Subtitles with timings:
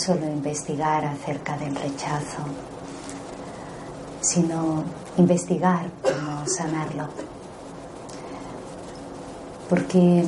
[0.00, 2.42] Solo investigar acerca del rechazo,
[4.20, 4.84] sino
[5.16, 7.08] investigar cómo sanarlo.
[9.68, 10.24] Porque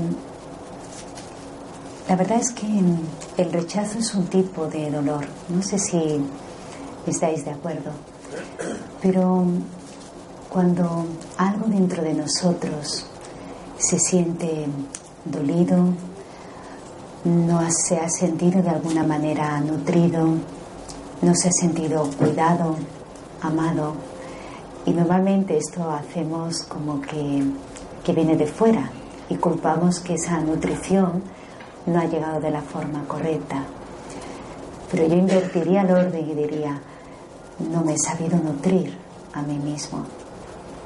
[2.08, 2.66] la verdad es que
[3.36, 5.26] el rechazo es un tipo de dolor.
[5.48, 6.20] No sé si
[7.06, 7.92] estáis de acuerdo,
[9.00, 9.44] pero
[10.48, 11.06] cuando
[11.38, 13.06] algo dentro de nosotros
[13.78, 14.66] se siente
[15.24, 15.94] dolido,
[17.24, 20.26] no se ha sentido de alguna manera nutrido,
[21.22, 22.76] no se ha sentido cuidado,
[23.42, 23.94] amado.
[24.86, 27.44] Y normalmente esto hacemos como que,
[28.02, 28.90] que viene de fuera
[29.28, 31.22] y culpamos que esa nutrición
[31.86, 33.64] no ha llegado de la forma correcta.
[34.90, 36.80] Pero yo invertiría el orden y diría,
[37.70, 38.96] no me he sabido nutrir
[39.32, 40.04] a mí mismo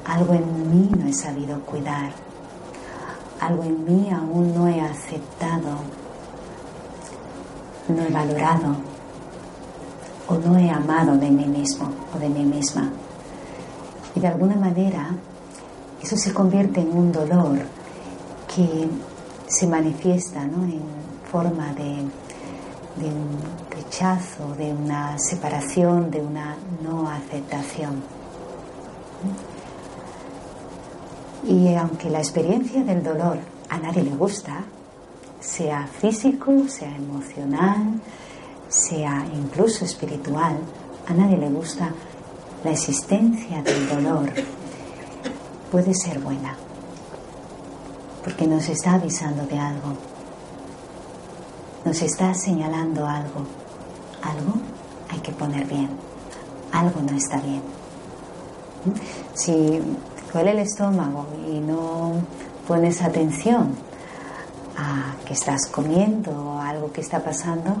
[0.05, 2.11] algo en mí no he sabido cuidar.
[3.39, 5.79] Algo en mí aún no he aceptado.
[7.87, 8.75] No he valorado.
[10.27, 12.91] O no he amado de mí mismo o de mí misma.
[14.15, 15.15] Y de alguna manera
[16.01, 17.59] eso se convierte en un dolor
[18.53, 18.87] que
[19.47, 20.81] se manifiesta en
[21.31, 22.05] forma de,
[23.01, 28.03] de un rechazo, de una separación, de una no aceptación.
[31.47, 33.37] Y aunque la experiencia del dolor
[33.69, 34.63] a nadie le gusta,
[35.45, 38.01] sea físico, sea emocional,
[38.67, 40.57] sea incluso espiritual,
[41.07, 41.91] a nadie le gusta,
[42.63, 44.31] la existencia del dolor.
[45.71, 46.55] Puede ser buena,
[48.23, 49.93] porque nos está avisando de algo,
[51.85, 53.45] nos está señalando algo,
[54.23, 54.53] algo
[55.11, 55.89] hay que poner bien,
[56.71, 57.61] algo no está bien.
[59.35, 59.79] Si
[60.33, 62.13] duele el estómago y no
[62.67, 63.75] pones atención
[64.77, 67.77] a que estás comiendo a algo que está pasando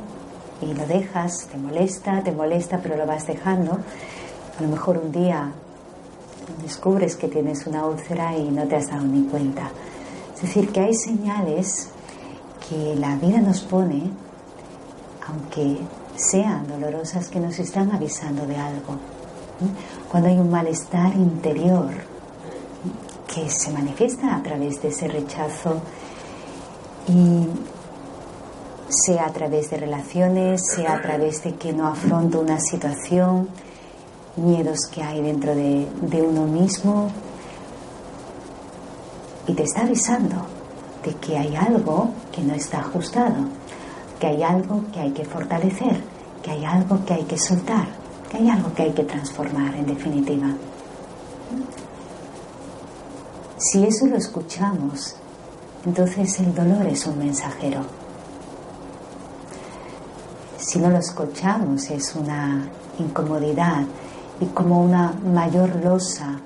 [0.61, 3.79] y lo dejas, te molesta, te molesta, pero lo vas dejando,
[4.57, 5.51] a lo mejor un día
[6.61, 9.69] descubres que tienes una úlcera y no te has dado ni cuenta.
[10.35, 11.89] Es decir, que hay señales
[12.69, 14.03] que la vida nos pone,
[15.27, 15.79] aunque
[16.15, 18.97] sean dolorosas, que nos están avisando de algo.
[20.09, 21.91] Cuando hay un malestar interior,
[23.33, 25.81] que se manifiesta a través de ese rechazo
[27.07, 27.47] y
[28.89, 33.49] sea a través de relaciones, sea a través de que no afronto una situación,
[34.37, 37.09] miedos que hay dentro de, de uno mismo
[39.47, 40.35] y te está avisando
[41.03, 43.45] de que hay algo que no está ajustado,
[44.19, 46.01] que hay algo que hay que fortalecer,
[46.41, 47.87] que hay algo que hay que soltar,
[48.29, 50.47] que hay algo que hay que transformar en definitiva.
[53.57, 55.15] Si eso lo escuchamos,
[55.85, 57.81] entonces el dolor es un mensajero.
[60.57, 62.67] Si no lo escuchamos es una
[62.97, 63.83] incomodidad
[64.39, 66.39] y como una mayor losa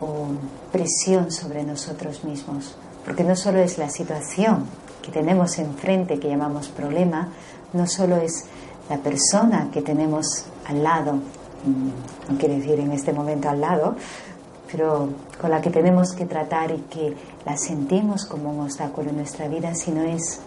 [0.00, 0.28] o
[0.72, 2.76] presión sobre nosotros mismos.
[3.04, 4.66] Porque no solo es la situación
[5.02, 7.28] que tenemos enfrente que llamamos problema,
[7.72, 8.44] no solo es
[8.88, 13.96] la persona que tenemos al lado, mm, no quiere decir en este momento al lado,
[14.70, 15.08] pero
[15.40, 19.48] con la que tenemos que tratar y que la sentimos como un obstáculo en nuestra
[19.48, 20.40] vida, sino es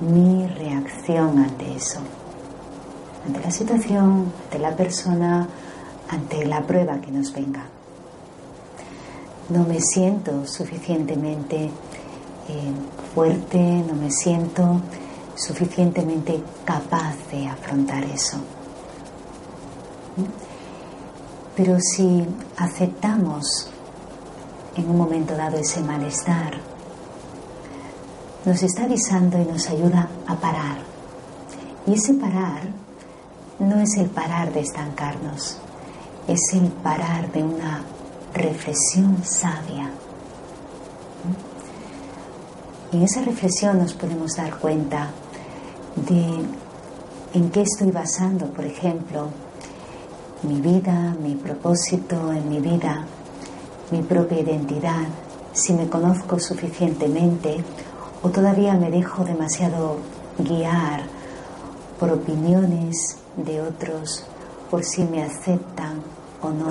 [0.00, 2.00] mi reacción ante eso,
[3.26, 5.48] ante la situación, ante la persona,
[6.08, 7.64] ante la prueba que nos venga.
[9.50, 11.70] no me siento suficientemente
[12.48, 12.72] eh,
[13.14, 14.80] fuerte, no me siento
[15.34, 18.38] suficientemente capaz de afrontar eso.
[21.58, 22.24] Pero si
[22.56, 23.68] aceptamos
[24.76, 26.52] en un momento dado ese malestar,
[28.44, 30.78] nos está avisando y nos ayuda a parar.
[31.84, 32.62] Y ese parar
[33.58, 35.58] no es el parar de estancarnos,
[36.28, 37.82] es el parar de una
[38.34, 39.90] reflexión sabia.
[42.92, 45.10] Y en esa reflexión nos podemos dar cuenta
[45.96, 46.44] de
[47.34, 49.30] en qué estoy basando, por ejemplo,
[50.42, 53.04] mi vida, mi propósito en mi vida,
[53.90, 55.06] mi propia identidad,
[55.52, 57.64] si me conozco suficientemente
[58.22, 59.96] o todavía me dejo demasiado
[60.38, 61.02] guiar
[61.98, 64.24] por opiniones de otros,
[64.70, 66.02] por si me aceptan
[66.42, 66.68] o no.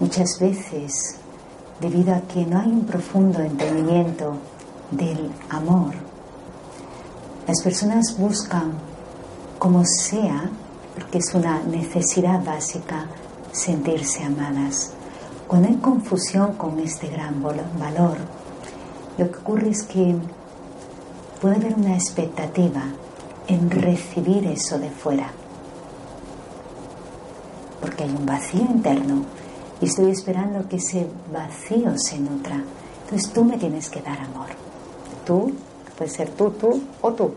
[0.00, 1.16] Muchas veces,
[1.80, 4.34] debido a que no hay un profundo entendimiento
[4.90, 5.94] del amor,
[7.46, 8.72] las personas buscan
[9.58, 10.50] como sea,
[10.98, 13.06] porque es una necesidad básica,
[13.52, 14.92] sentirse amadas.
[15.46, 18.18] Cuando hay confusión con este gran valor,
[19.16, 20.16] lo que ocurre es que
[21.40, 22.82] puede haber una expectativa
[23.46, 25.30] en recibir eso de fuera.
[27.80, 29.24] Porque hay un vacío interno
[29.80, 32.60] y estoy esperando que ese vacío se nutra.
[33.04, 34.48] Entonces tú me tienes que dar amor.
[35.24, 35.52] Tú,
[35.96, 37.32] puede ser tú, tú o tú.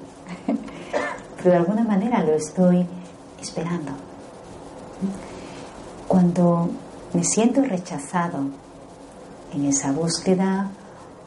[1.38, 2.86] Pero de alguna manera lo estoy
[3.42, 3.92] esperando.
[6.08, 6.70] Cuando
[7.14, 8.40] me siento rechazado
[9.54, 10.70] en esa búsqueda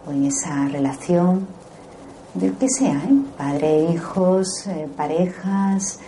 [0.06, 1.46] o en esa relación,
[2.34, 3.22] de que sea, ¿eh?
[3.38, 6.00] padre, hijos, eh, parejas,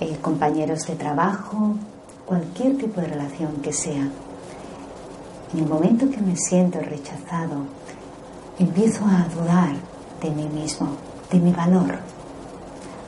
[0.00, 1.76] eh, compañeros de trabajo,
[2.26, 4.08] cualquier tipo de relación que sea.
[5.52, 7.62] En el momento que me siento rechazado,
[8.58, 9.76] empiezo a dudar
[10.20, 10.88] de mí mismo,
[11.30, 12.00] de mi valor.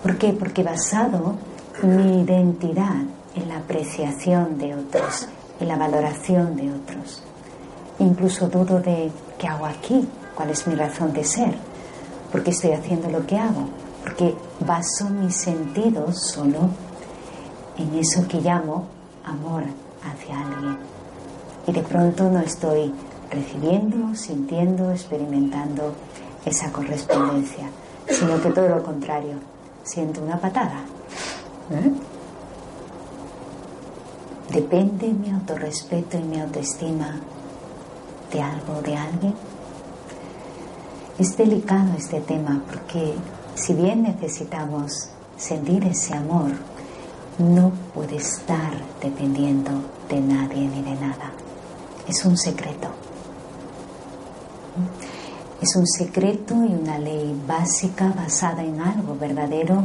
[0.03, 0.32] ¿Por qué?
[0.32, 1.35] Porque basado
[1.82, 3.03] mi identidad
[3.35, 5.29] en la apreciación de otros,
[5.61, 7.23] en la valoración de otros.
[7.99, 11.71] Incluso dudo de qué hago aquí, cuál es mi razón de ser
[12.31, 13.69] ¿Por qué estoy haciendo lo que hago?
[14.05, 16.71] Porque baso mis sentidos solo
[17.77, 18.87] en eso que llamo
[19.25, 19.65] amor
[20.05, 20.79] hacia alguien.
[21.67, 22.94] Y de pronto no estoy
[23.31, 25.93] recibiendo, sintiendo, experimentando
[26.44, 27.69] esa correspondencia,
[28.09, 29.35] sino que todo lo contrario,
[29.82, 30.85] siento una patada.
[31.70, 31.93] ¿Eh?
[34.52, 37.20] ¿Depende mi autorrespeto y mi autoestima
[38.32, 39.34] de algo, de alguien?
[41.19, 43.14] Es delicado este tema porque
[43.55, 46.50] si bien necesitamos sentir ese amor,
[47.38, 49.70] no puede estar dependiendo
[50.08, 51.31] de nadie ni de nada.
[52.08, 52.88] Es un secreto.
[55.61, 59.84] Es un secreto y una ley básica basada en algo verdadero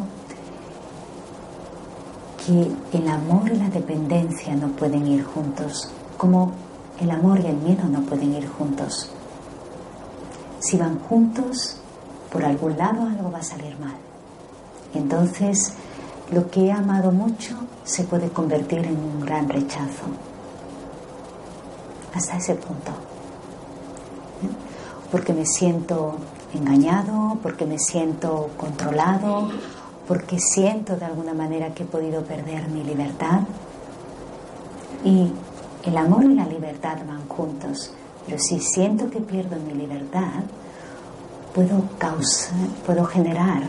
[2.45, 6.51] que el amor y la dependencia no pueden ir juntos, como
[6.99, 9.09] el amor y el miedo no pueden ir juntos.
[10.59, 11.77] Si van juntos,
[12.31, 13.95] por algún lado algo va a salir mal.
[14.93, 15.73] Entonces,
[16.31, 20.05] lo que he amado mucho se puede convertir en un gran rechazo.
[22.13, 22.91] Hasta ese punto.
[25.11, 26.17] Porque me siento
[26.53, 29.49] engañado, porque me siento controlado,
[30.07, 33.41] porque siento de alguna manera que he podido perder mi libertad.
[35.03, 35.31] Y
[35.83, 37.91] el amor y la libertad van juntos.
[38.25, 40.43] Pero si siento que pierdo mi libertad,
[41.53, 43.63] puedo, causar, puedo generar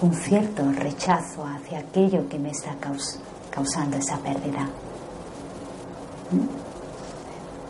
[0.00, 2.76] un cierto rechazo hacia aquello que me está
[3.50, 4.68] causando esa pérdida.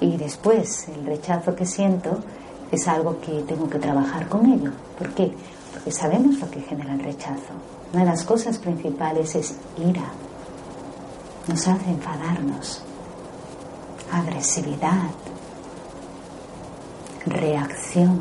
[0.01, 2.19] Y después el rechazo que siento
[2.71, 4.73] es algo que tengo que trabajar con ello.
[4.99, 5.33] ¿Por qué?
[5.87, 7.53] Porque sabemos lo que genera el rechazo.
[7.93, 10.03] Una de las cosas principales es ira.
[11.47, 12.83] Nos hace enfadarnos.
[14.11, 15.11] Agresividad,
[17.27, 18.19] reacción.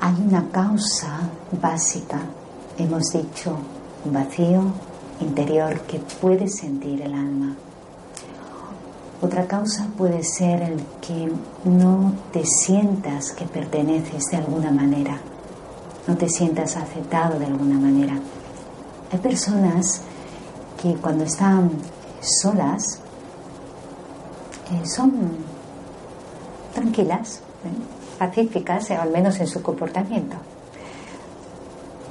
[0.00, 1.28] Hay una causa
[1.60, 2.20] básica,
[2.78, 3.58] hemos dicho,
[4.06, 4.72] un vacío
[5.20, 7.56] interior que puede sentir el alma.
[9.22, 11.32] Otra causa puede ser el que
[11.64, 15.18] no te sientas que perteneces de alguna manera,
[16.06, 18.18] no te sientas aceptado de alguna manera.
[19.12, 20.02] Hay personas
[20.82, 21.70] que cuando están
[22.20, 22.98] solas
[24.84, 25.12] son
[26.74, 28.18] tranquilas, ¿eh?
[28.18, 30.36] pacíficas, eh, al menos en su comportamiento.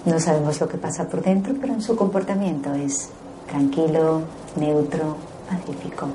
[0.06, 3.10] No sabemos lo que pasa por dentro, pero en su comportamiento es
[3.48, 4.22] tranquilo,
[4.56, 5.18] neutro,
[5.50, 6.08] pacífico.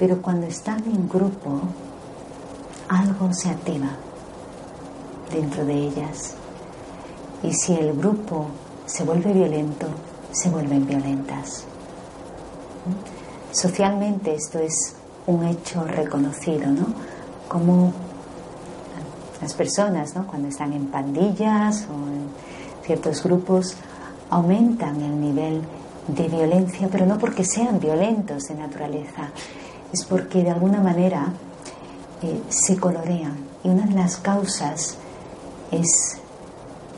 [0.00, 1.60] Pero cuando están en grupo,
[2.88, 3.90] algo se activa
[5.30, 6.34] dentro de ellas.
[7.42, 8.46] Y si el grupo
[8.86, 9.86] se vuelve violento,
[10.32, 11.66] se vuelven violentas.
[13.52, 16.86] Socialmente esto es un hecho reconocido, ¿no?
[17.46, 17.92] Como
[19.42, 20.26] las personas, ¿no?
[20.26, 22.30] Cuando están en pandillas o en
[22.86, 23.76] ciertos grupos,
[24.30, 25.60] aumentan el nivel
[26.08, 29.28] de violencia, pero no porque sean violentos de naturaleza,
[29.92, 31.32] es porque de alguna manera
[32.22, 33.36] eh, se colorean.
[33.64, 34.96] Y una de las causas
[35.70, 36.18] es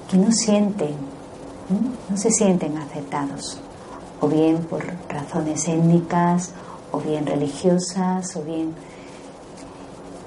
[0.08, 0.94] que no sienten,
[2.08, 3.58] no se sienten aceptados,
[4.20, 6.52] o bien por razones étnicas,
[6.92, 8.75] o bien religiosas, o bien...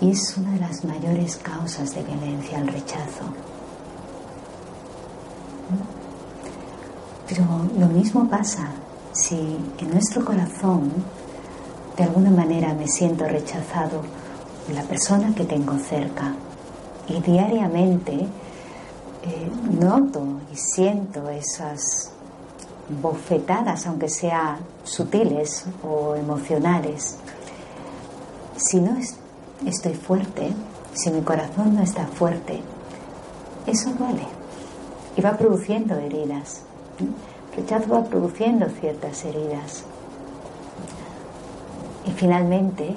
[0.02, 3.24] Y es una de las mayores causas de violencia, el rechazo.
[7.28, 7.44] Pero
[7.80, 8.68] lo mismo pasa
[9.14, 10.92] si en nuestro corazón
[11.98, 14.02] de alguna manera me siento rechazado
[14.74, 16.34] la persona que tengo cerca
[17.08, 19.50] y diariamente eh,
[19.80, 22.12] noto y siento esas
[23.02, 27.18] bofetadas, aunque sean sutiles o emocionales.
[28.58, 28.98] Si no
[29.66, 30.52] estoy fuerte,
[30.94, 32.62] si mi corazón no está fuerte,
[33.66, 34.26] eso duele
[35.16, 36.62] y va produciendo heridas.
[37.56, 39.86] Rechazo va produciendo ciertas heridas.
[42.06, 42.96] Y finalmente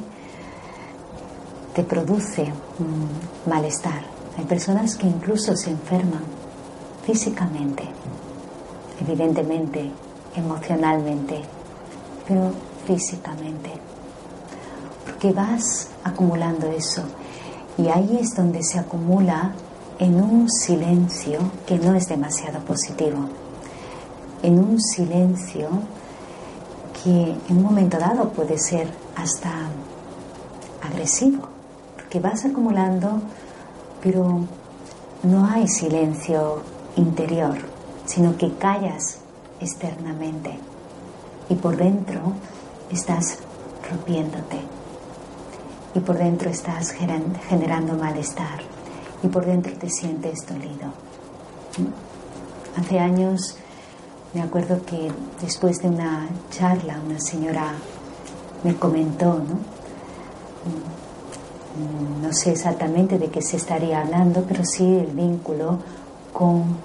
[1.74, 2.42] te produce
[2.78, 3.08] un
[3.50, 4.02] malestar.
[4.36, 6.22] Hay personas que incluso se enferman
[7.04, 7.84] físicamente,
[9.00, 9.90] evidentemente,
[10.34, 11.40] emocionalmente,
[12.26, 12.52] pero
[12.86, 13.70] físicamente.
[15.04, 17.02] Porque vas acumulando eso.
[17.76, 19.52] Y ahí es donde se acumula
[19.98, 23.28] en un silencio que no es demasiado positivo,
[24.42, 25.68] en un silencio
[27.08, 28.86] que en un momento dado puede ser
[29.16, 29.50] hasta
[30.82, 31.48] agresivo,
[31.96, 33.22] porque vas acumulando
[34.02, 34.40] pero
[35.22, 36.60] no hay silencio
[36.96, 37.56] interior,
[38.04, 39.20] sino que callas
[39.58, 40.58] externamente
[41.48, 42.20] y por dentro
[42.90, 43.38] estás
[43.90, 44.60] rompiéndote
[45.94, 48.60] y por dentro estás generando malestar
[49.22, 50.92] y por dentro te sientes dolido.
[52.76, 53.56] Hace años
[54.34, 57.72] me acuerdo que después de una charla una señora
[58.62, 59.54] me comentó, ¿no?
[61.78, 65.78] Mm, no sé exactamente de qué se estaría hablando, pero sí el vínculo
[66.32, 66.76] con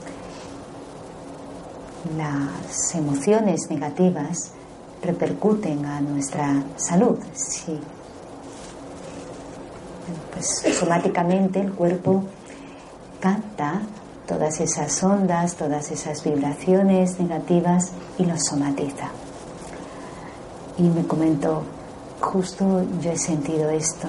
[2.17, 4.51] las emociones negativas
[5.01, 7.17] repercuten a nuestra salud.
[7.33, 7.79] Sí.
[10.33, 12.23] Pues somáticamente el cuerpo
[13.19, 13.81] capta
[14.27, 19.09] todas esas ondas, todas esas vibraciones negativas y los somatiza.
[20.77, 21.63] Y me comentó,
[22.19, 24.07] justo yo he sentido esto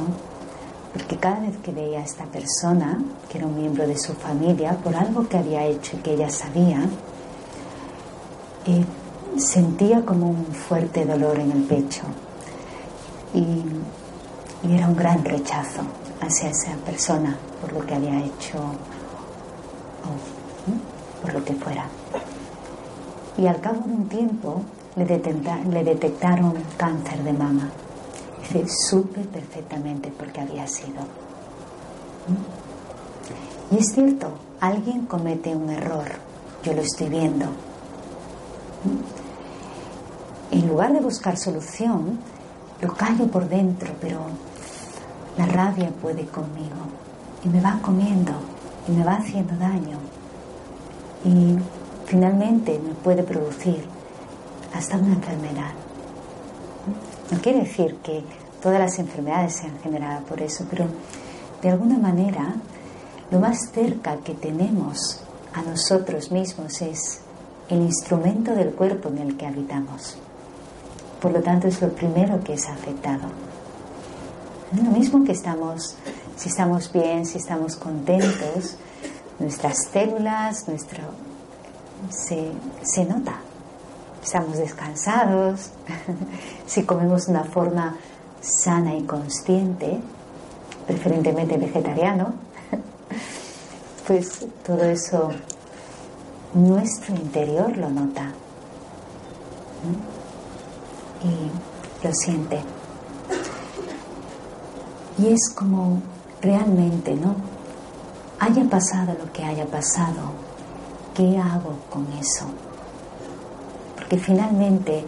[0.94, 4.76] porque cada vez que veía a esta persona, que era un miembro de su familia,
[4.76, 6.82] por algo que había hecho y que ella sabía,
[8.66, 8.84] eh,
[9.36, 12.02] sentía como un fuerte dolor en el pecho
[13.34, 13.62] y,
[14.72, 15.82] era un gran rechazo
[16.22, 18.58] hacia esa persona por lo que había hecho
[20.04, 21.86] o por lo que fuera.
[23.36, 24.62] Y al cabo de un tiempo
[24.96, 25.04] le,
[25.84, 27.70] detectaron cáncer de mama
[28.42, 31.00] Dice, supe perfectamente por qué había sido.
[32.28, 33.74] ¿Mm?
[33.74, 34.28] Y es cierto,
[34.60, 36.04] alguien comete un error,
[36.62, 37.46] yo lo estoy viendo.
[37.46, 39.00] ¿Mm?
[40.52, 42.18] En lugar de buscar solución,
[42.82, 44.20] lo callo por dentro, pero
[45.38, 46.76] la rabia puede conmigo
[47.44, 48.32] y me va comiendo
[48.88, 49.98] y me va haciendo daño.
[51.24, 51.56] Y
[52.06, 53.84] finalmente me puede producir
[54.74, 55.72] hasta una enfermedad.
[57.30, 58.22] No quiere decir que
[58.62, 60.86] todas las enfermedades sean generadas por eso, pero
[61.62, 62.54] de alguna manera
[63.30, 65.20] lo más cerca que tenemos
[65.54, 67.20] a nosotros mismos es
[67.68, 70.16] el instrumento del cuerpo en el que habitamos.
[71.20, 73.22] Por lo tanto, es lo primero que es afectado.
[74.76, 75.96] Lo mismo que estamos,
[76.36, 78.76] si estamos bien, si estamos contentos,
[79.38, 81.02] nuestras células, nuestro,
[82.10, 82.50] se,
[82.82, 83.36] se nota.
[84.22, 85.70] Estamos descansados,
[86.66, 87.96] si comemos de una forma
[88.40, 90.00] sana y consciente,
[90.86, 92.34] preferentemente vegetariano,
[94.06, 95.30] pues todo eso
[96.54, 98.32] nuestro interior lo nota
[101.22, 102.60] y lo siente.
[105.18, 106.00] Y es como
[106.44, 107.34] realmente, ¿no?
[108.38, 110.32] Haya pasado lo que haya pasado,
[111.14, 112.44] ¿qué hago con eso?
[113.96, 115.04] Porque finalmente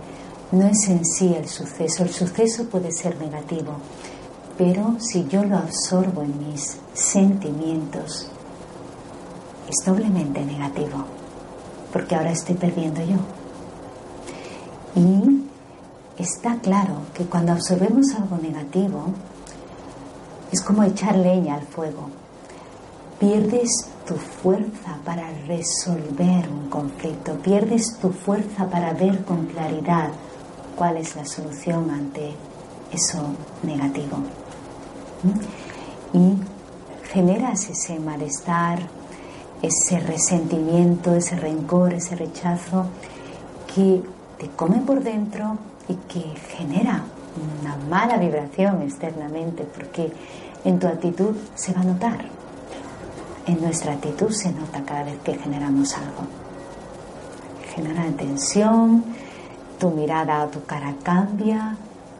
[0.52, 2.04] no es en sí el suceso.
[2.04, 3.74] El suceso puede ser negativo,
[4.56, 8.28] pero si yo lo absorbo en mis sentimientos,
[9.68, 11.04] es doblemente negativo,
[11.92, 13.16] porque ahora estoy perdiendo yo.
[14.94, 15.44] Y
[16.16, 19.12] está claro que cuando absorbemos algo negativo,
[20.52, 22.08] es como echar leña al fuego.
[23.18, 23.70] Pierdes
[24.06, 30.10] tu fuerza para resolver un conflicto, pierdes tu fuerza para ver con claridad
[30.76, 32.34] cuál es la solución ante
[32.92, 33.18] eso
[33.62, 34.18] negativo.
[35.22, 36.16] ¿Mm?
[36.16, 36.38] Y
[37.10, 38.78] generas ese malestar,
[39.62, 42.86] ese resentimiento, ese rencor, ese rechazo
[43.74, 44.02] que
[44.38, 45.56] te come por dentro
[45.88, 46.20] y que
[46.56, 47.04] genera
[47.36, 50.12] una mala vibración externamente porque
[50.64, 52.24] en tu actitud se va a notar.
[53.46, 56.26] En nuestra actitud se nota cada vez que generamos algo.
[57.74, 59.04] Genera tensión,
[59.78, 61.76] tu mirada tu cara cambia,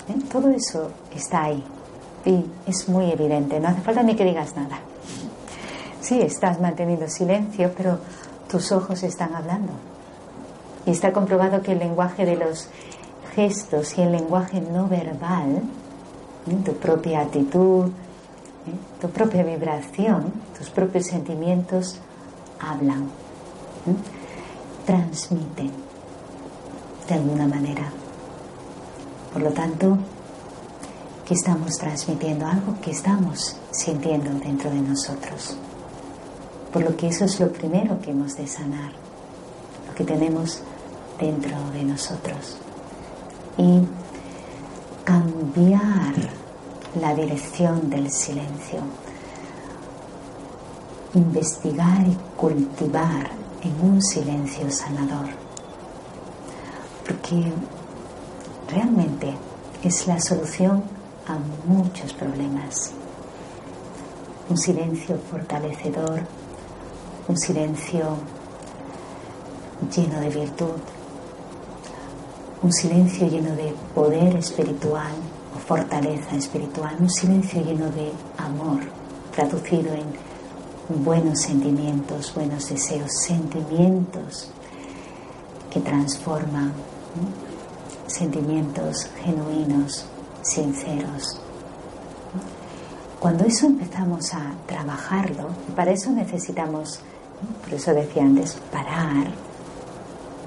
[0.08, 0.18] ¿eh?
[0.30, 1.64] todo eso está ahí
[2.26, 4.78] y es muy evidente, no hace falta ni que digas nada.
[6.00, 7.98] Sí, estás manteniendo silencio, pero
[8.48, 9.72] tus ojos están hablando.
[10.84, 12.68] Y está comprobado que el lenguaje de los
[13.36, 15.62] gestos y el lenguaje no verbal,
[16.48, 16.56] ¿eh?
[16.64, 19.00] tu propia actitud, ¿eh?
[19.00, 22.00] tu propia vibración, tus propios sentimientos,
[22.58, 23.10] hablan,
[24.86, 25.70] transmiten
[27.06, 27.92] de alguna manera.
[29.34, 29.98] Por lo tanto,
[31.26, 35.58] que estamos transmitiendo algo que estamos sintiendo dentro de nosotros.
[36.72, 38.92] Por lo que eso es lo primero que hemos de sanar,
[39.86, 40.62] lo que tenemos
[41.20, 42.56] dentro de nosotros.
[43.58, 43.80] Y
[45.04, 46.14] cambiar
[47.00, 48.80] la dirección del silencio,
[51.14, 53.30] investigar y cultivar
[53.62, 55.28] en un silencio sanador.
[57.06, 57.52] Porque
[58.68, 59.34] realmente
[59.82, 60.82] es la solución
[61.28, 62.92] a muchos problemas.
[64.48, 66.20] Un silencio fortalecedor,
[67.28, 68.16] un silencio
[69.94, 70.80] lleno de virtud,
[72.62, 75.12] un silencio lleno de poder espiritual
[75.54, 78.80] o fortaleza espiritual, un silencio lleno de amor,
[79.34, 84.50] traducido en buenos sentimientos, buenos deseos, sentimientos
[85.70, 86.72] que transforman,
[88.06, 90.06] sentimientos genuinos,
[90.42, 91.40] sinceros.
[93.20, 97.00] Cuando eso empezamos a trabajarlo, para eso necesitamos,
[97.64, 99.26] por eso decía antes, parar,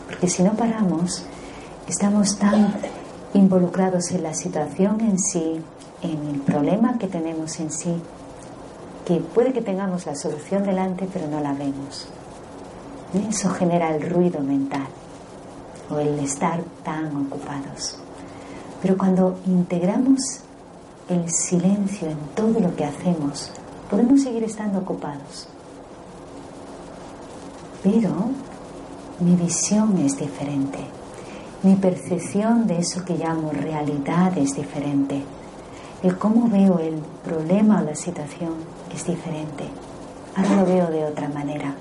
[0.08, 1.26] porque si no paramos,
[1.90, 2.76] estamos tan
[3.34, 5.60] involucrados en la situación en sí,
[6.04, 7.96] en el problema que tenemos en sí,
[9.06, 12.08] que puede que tengamos la solución delante, pero no la vemos.
[13.28, 14.86] Eso genera el ruido mental
[15.90, 17.98] o el estar tan ocupados.
[18.84, 20.42] Pero cuando integramos
[21.10, 23.52] el silencio en todo lo que hacemos,
[23.90, 25.48] podemos seguir estando ocupados.
[27.82, 28.30] Pero
[29.22, 30.99] mi visión es diferente.
[31.62, 35.22] Mi percepción de eso que llamo realidad es diferente.
[36.02, 38.54] El cómo veo el problema o la situación
[38.96, 39.66] es diferente.
[40.38, 41.76] Ahora lo veo de otra manera.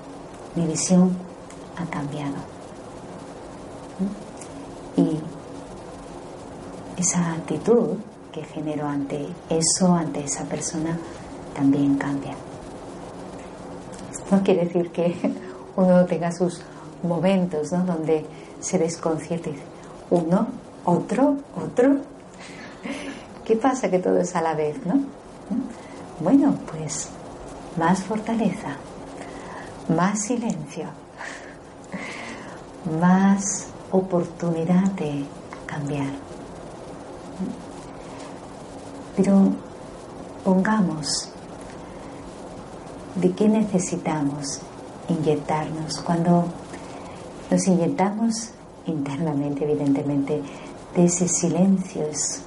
[0.55, 1.15] Mi visión
[1.77, 2.35] ha cambiado.
[4.97, 5.17] Y
[6.99, 7.95] esa actitud
[8.33, 10.99] que genero ante eso, ante esa persona,
[11.55, 12.33] también cambia.
[14.11, 15.15] Esto no quiere decir que
[15.77, 16.59] uno tenga sus
[17.01, 17.85] momentos ¿no?
[17.85, 18.25] donde
[18.59, 19.68] se desconcierte.
[20.09, 20.47] Uno,
[20.85, 21.97] otro, otro.
[23.45, 24.99] ¿Qué pasa que todo es a la vez, no?
[26.19, 27.09] Bueno, pues
[27.77, 28.75] más fortaleza,
[29.95, 30.85] más silencio,
[32.99, 35.25] más oportunidad de
[35.65, 36.09] cambiar.
[39.15, 39.51] Pero
[40.43, 41.29] pongamos
[43.15, 44.61] de qué necesitamos
[45.07, 46.45] inyectarnos cuando
[47.49, 48.51] nos inyectamos
[48.89, 50.41] internamente, evidentemente,
[50.95, 52.41] de ese silencio es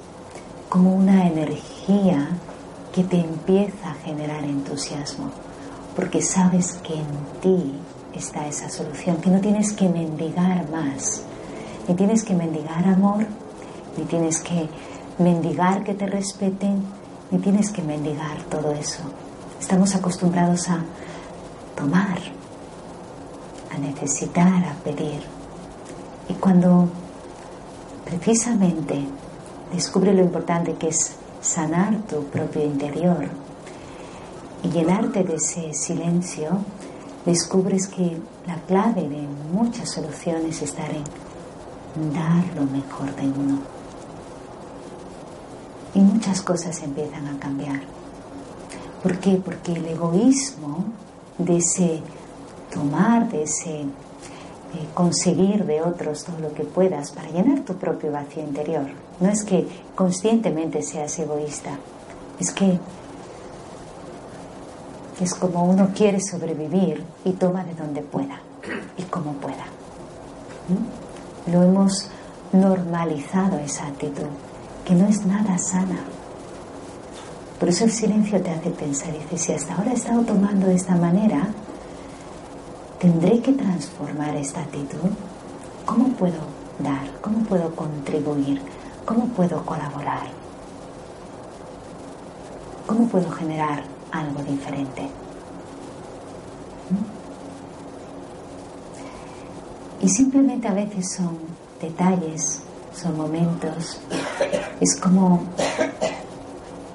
[0.69, 2.29] como una energía
[2.93, 5.31] que te empieza a generar entusiasmo,
[5.97, 7.07] porque sabes que en
[7.41, 7.75] ti
[8.15, 11.23] está esa solución, que no tienes que mendigar más,
[11.89, 13.27] ni tienes que mendigar amor,
[13.97, 14.69] ni tienes que
[15.19, 16.83] mendigar que te respeten,
[17.31, 19.03] ni tienes que mendigar todo eso.
[19.61, 20.83] Estamos acostumbrados a
[21.77, 22.19] tomar,
[23.75, 25.42] a necesitar, a pedir.
[26.33, 26.89] Y cuando
[28.07, 29.05] precisamente
[29.71, 33.29] descubre lo importante que es sanar tu propio interior
[34.63, 36.53] y llenarte de ese silencio,
[37.27, 38.17] descubres que
[38.47, 43.59] la clave de muchas soluciones está en dar lo mejor de uno.
[45.93, 47.83] Y muchas cosas empiezan a cambiar.
[49.03, 49.35] ¿Por qué?
[49.35, 50.85] Porque el egoísmo
[51.37, 52.01] de ese
[52.73, 53.85] tomar, de ese
[54.95, 58.87] conseguir de otros todo lo que puedas para llenar tu propio vacío interior.
[59.21, 61.79] No es que conscientemente seas egoísta,
[62.39, 62.79] es que
[65.21, 68.41] es como uno quiere sobrevivir y toma de donde pueda
[68.97, 69.67] y como pueda.
[70.69, 71.53] ¿Mm?
[71.53, 72.09] Lo hemos
[72.53, 74.27] normalizado esa actitud,
[74.85, 75.99] que no es nada sana.
[77.59, 80.75] Por eso el silencio te hace pensar, dice, si hasta ahora he estado tomando de
[80.75, 81.49] esta manera,
[83.03, 85.11] tendré que transformar esta actitud.
[85.85, 86.39] ¿Cómo puedo
[86.79, 87.11] dar?
[87.21, 88.63] ¿Cómo puedo contribuir?
[89.05, 90.29] ¿Cómo puedo colaborar?
[92.87, 95.09] ¿Cómo puedo generar algo diferente?
[100.01, 101.39] Y simplemente a veces son
[101.81, 102.63] detalles,
[102.95, 104.01] son momentos,
[104.81, 105.43] es como,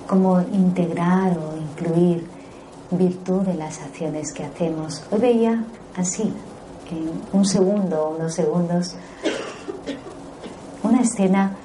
[0.08, 2.26] como integrar o incluir
[2.91, 5.04] virtud en las acciones que hacemos.
[5.12, 5.65] Hoy veía
[5.98, 6.34] así,
[6.92, 8.96] en un segundo unos segundos,
[10.84, 11.56] una escena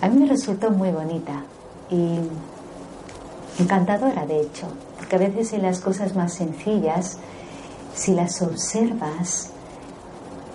[0.00, 1.42] a mí me resultó muy bonita
[1.90, 2.18] y
[3.58, 7.18] encantadora de hecho, porque a veces en las cosas más sencillas,
[7.94, 9.50] si las observas,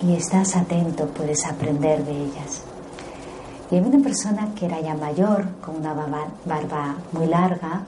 [0.02, 2.62] y estás atento, puedes aprender de ellas.
[3.70, 7.84] Y había una persona que era ya mayor, con una barba muy larga,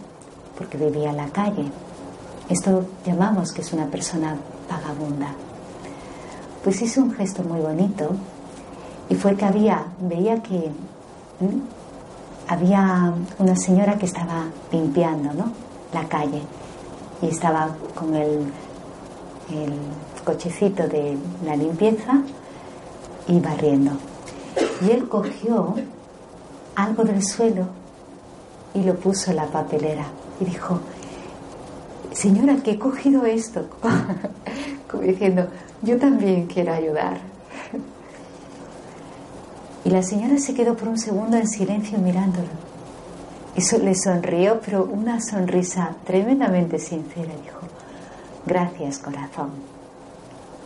[0.57, 1.65] porque vivía en la calle.
[2.49, 4.37] Esto llamamos que es una persona
[4.77, 5.33] vagabunda.
[6.63, 8.11] Pues hizo un gesto muy bonito
[9.09, 10.71] y fue que había, veía que
[12.47, 15.51] había una señora que estaba limpiando ¿no?
[15.93, 16.41] la calle
[17.21, 18.51] y estaba con el
[19.51, 19.73] el
[20.23, 22.21] cochecito de la limpieza
[23.27, 23.91] y barriendo.
[24.81, 25.75] Y él cogió
[26.75, 27.67] algo del suelo
[28.73, 30.05] y lo puso en la papelera
[30.39, 30.79] y dijo,
[32.11, 33.67] señora, que he cogido esto,
[34.93, 35.47] como diciendo,
[35.81, 37.17] yo también quiero ayudar.
[39.83, 42.47] Y la señora se quedó por un segundo en silencio mirándolo.
[43.55, 47.33] Eso le sonrió, pero una sonrisa tremendamente sincera.
[47.43, 47.59] Dijo,
[48.45, 49.49] gracias corazón.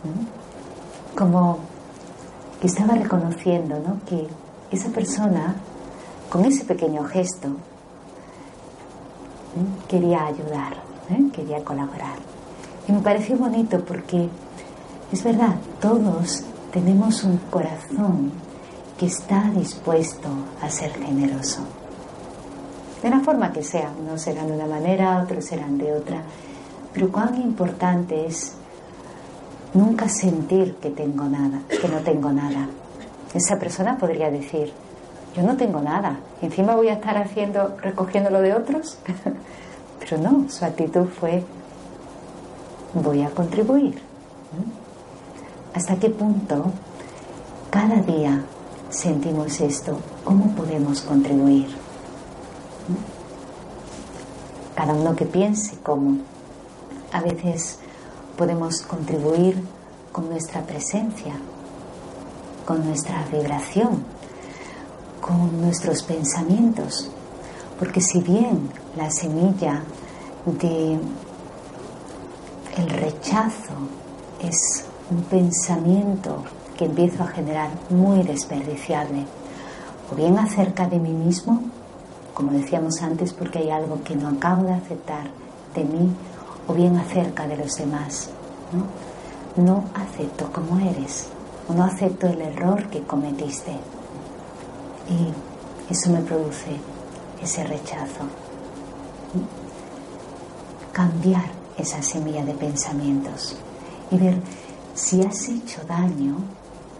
[0.04, 1.16] ¿Mm?
[1.16, 1.58] Como
[2.60, 4.00] que estaba reconociendo ¿no?
[4.06, 4.28] que
[4.70, 5.56] esa persona,
[6.28, 7.48] con ese pequeño gesto,
[9.88, 10.74] quería ayudar,
[11.10, 11.30] ¿eh?
[11.32, 12.37] quería colaborar.
[12.88, 14.28] Y me pareció bonito porque
[15.12, 18.32] es verdad, todos tenemos un corazón
[18.98, 20.28] que está dispuesto
[20.62, 21.60] a ser generoso.
[23.02, 26.22] De la forma que sea, unos serán de una manera, otros serán de otra,
[26.92, 28.54] pero cuán importante es
[29.74, 32.68] nunca sentir que tengo nada, que no tengo nada.
[33.34, 34.72] Esa persona podría decir,
[35.36, 38.98] yo no tengo nada, encima voy a estar haciendo, recogiendo lo de otros.
[40.00, 41.44] Pero no, su actitud fue,
[43.00, 44.00] voy a contribuir.
[45.74, 46.72] ¿Hasta qué punto
[47.70, 48.42] cada día
[48.90, 49.98] sentimos esto?
[50.24, 51.68] ¿Cómo podemos contribuir?
[54.74, 56.18] Cada uno que piense cómo
[57.12, 57.78] a veces
[58.36, 59.62] podemos contribuir
[60.12, 61.34] con nuestra presencia,
[62.64, 64.04] con nuestra vibración,
[65.20, 67.10] con nuestros pensamientos.
[67.78, 69.82] Porque si bien la semilla
[70.46, 70.98] de
[72.78, 73.74] el rechazo
[74.40, 76.44] es un pensamiento
[76.76, 79.24] que empiezo a generar muy desperdiciable,
[80.12, 81.60] o bien acerca de mí mismo,
[82.34, 85.28] como decíamos antes, porque hay algo que no acabo de aceptar
[85.74, 86.14] de mí,
[86.68, 88.30] o bien acerca de los demás.
[89.56, 89.84] ¿no?
[89.94, 91.26] acepto como eres,
[91.68, 93.72] o no acepto el error que cometiste.
[95.08, 96.76] Y eso me produce
[97.42, 98.24] ese rechazo.
[100.92, 103.56] Cambiar esa semilla de pensamientos
[104.10, 104.40] y ver
[104.94, 106.36] si has hecho daño,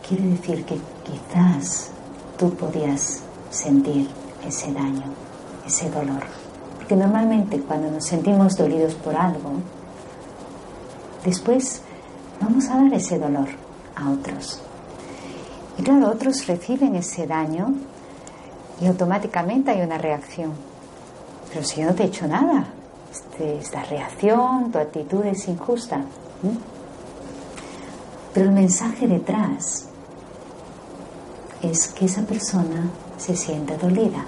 [0.06, 1.90] quiere decir que quizás
[2.38, 4.08] tú podías sentir
[4.46, 5.02] ese daño,
[5.66, 6.22] ese dolor.
[6.86, 9.54] Que normalmente cuando nos sentimos dolidos por algo,
[11.24, 11.82] después
[12.40, 13.48] vamos a dar ese dolor
[13.96, 14.62] a otros.
[15.76, 17.74] Y claro, otros reciben ese daño
[18.80, 20.52] y automáticamente hay una reacción.
[21.52, 22.68] Pero si yo no te he hecho nada,
[23.18, 26.00] este, esta reacción, tu actitud es injusta.
[28.32, 29.88] Pero el mensaje detrás
[31.62, 34.24] es que esa persona se siente dolida.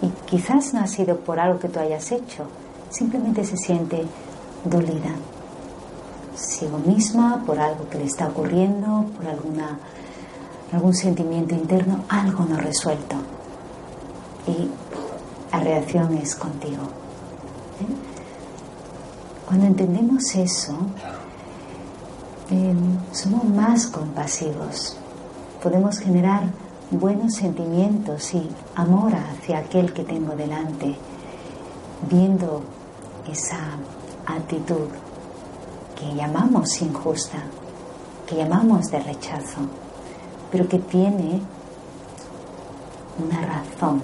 [0.00, 2.44] Y quizás no ha sido por algo que tú hayas hecho,
[2.90, 4.04] simplemente se siente
[4.64, 5.10] dolida.
[6.36, 9.78] Sigo misma por algo que le está ocurriendo, por alguna
[10.72, 13.16] algún sentimiento interno, algo no resuelto.
[14.46, 14.68] Y
[15.50, 17.07] la reacción es contigo.
[19.46, 20.76] Cuando entendemos eso,
[22.50, 24.96] em, somos más compasivos.
[25.62, 26.42] Podemos generar
[26.90, 30.96] buenos sentimientos y amor hacia aquel que tengo delante,
[32.10, 32.62] viendo
[33.30, 33.58] esa
[34.26, 34.88] actitud
[35.98, 37.38] que llamamos injusta,
[38.26, 39.60] que llamamos de rechazo,
[40.50, 41.40] pero que tiene
[43.18, 44.02] una razón.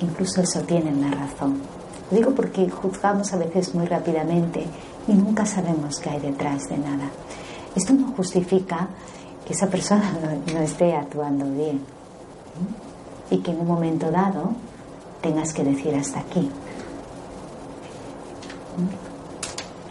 [0.00, 1.79] Incluso eso tiene una razón.
[2.10, 4.64] Digo porque juzgamos a veces muy rápidamente
[5.06, 7.08] y nunca sabemos qué hay detrás de nada.
[7.76, 8.88] Esto no justifica
[9.46, 10.12] que esa persona
[10.52, 11.80] no, esté actuando bien
[13.30, 14.50] y que en un momento dado
[15.22, 16.50] tengas que decir hasta aquí.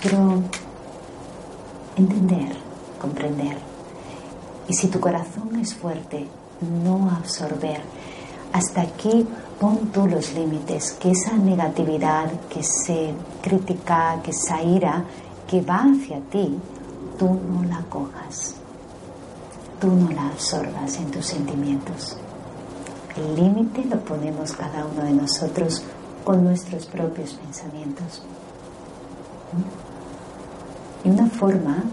[0.03, 0.41] Pero
[1.95, 2.55] entender,
[2.99, 3.57] comprender.
[4.67, 6.27] Y si tu corazón es fuerte,
[6.83, 7.81] no absorber.
[8.51, 9.25] Hasta aquí
[9.59, 15.03] pon tú los límites, que esa negatividad, que se crítica, que esa ira
[15.47, 16.57] que va hacia ti,
[17.17, 18.55] tú no la cojas,
[19.81, 22.15] tú no la absorbas en tus sentimientos.
[23.17, 25.83] El límite lo ponemos cada uno de nosotros
[26.23, 28.23] con nuestros propios pensamientos.
[31.03, 31.83] Y una forma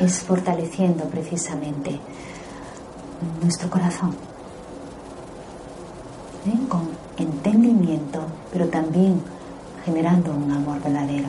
[0.00, 1.98] es fortaleciendo precisamente
[3.42, 4.14] nuestro corazón,
[6.46, 6.58] ¿eh?
[6.68, 8.20] con entendimiento,
[8.52, 9.20] pero también
[9.84, 11.28] generando un amor verdadero.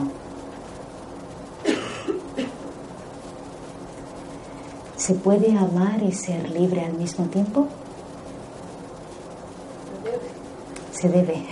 [4.96, 7.68] ¿Se puede amar y ser libre al mismo tiempo?
[10.90, 11.46] Se debe.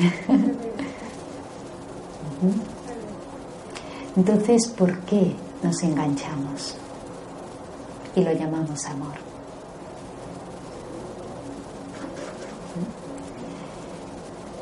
[4.16, 6.76] Entonces, ¿por qué nos enganchamos?
[8.16, 9.33] Y lo llamamos amor.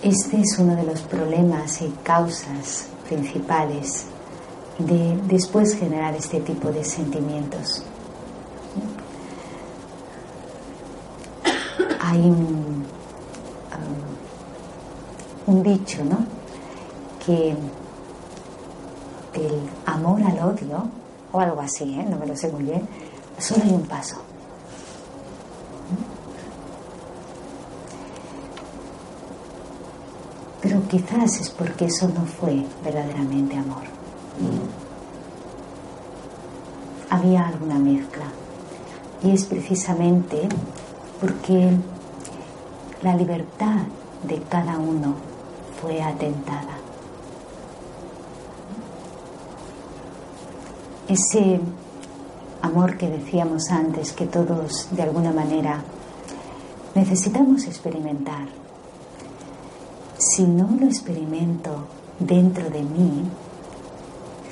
[0.03, 4.07] Este es uno de los problemas y causas principales
[4.79, 7.85] de después generar este tipo de sentimientos.
[12.01, 12.85] Hay un,
[15.47, 16.19] um, dicho, ¿no?
[17.25, 17.51] Que
[19.35, 20.88] el amor al odio,
[21.31, 22.05] o algo así, ¿eh?
[22.11, 22.88] no me lo sé muy bien,
[23.38, 24.17] solo hay un paso.
[30.62, 33.85] Pero quizás es porque eso no fue verdaderamente amor.
[37.09, 38.26] Había alguna mezcla.
[39.24, 40.48] Y es precisamente
[41.18, 41.70] porque
[43.02, 43.81] la libertad
[44.22, 45.14] de cada uno
[45.81, 46.83] fue atentada.
[51.09, 51.61] ese
[52.62, 55.83] amor que decíamos antes, que todos de alguna manera
[56.94, 58.62] necesitamos experimentar.
[60.35, 61.71] Si no lo experimento
[62.18, 63.23] dentro de mí,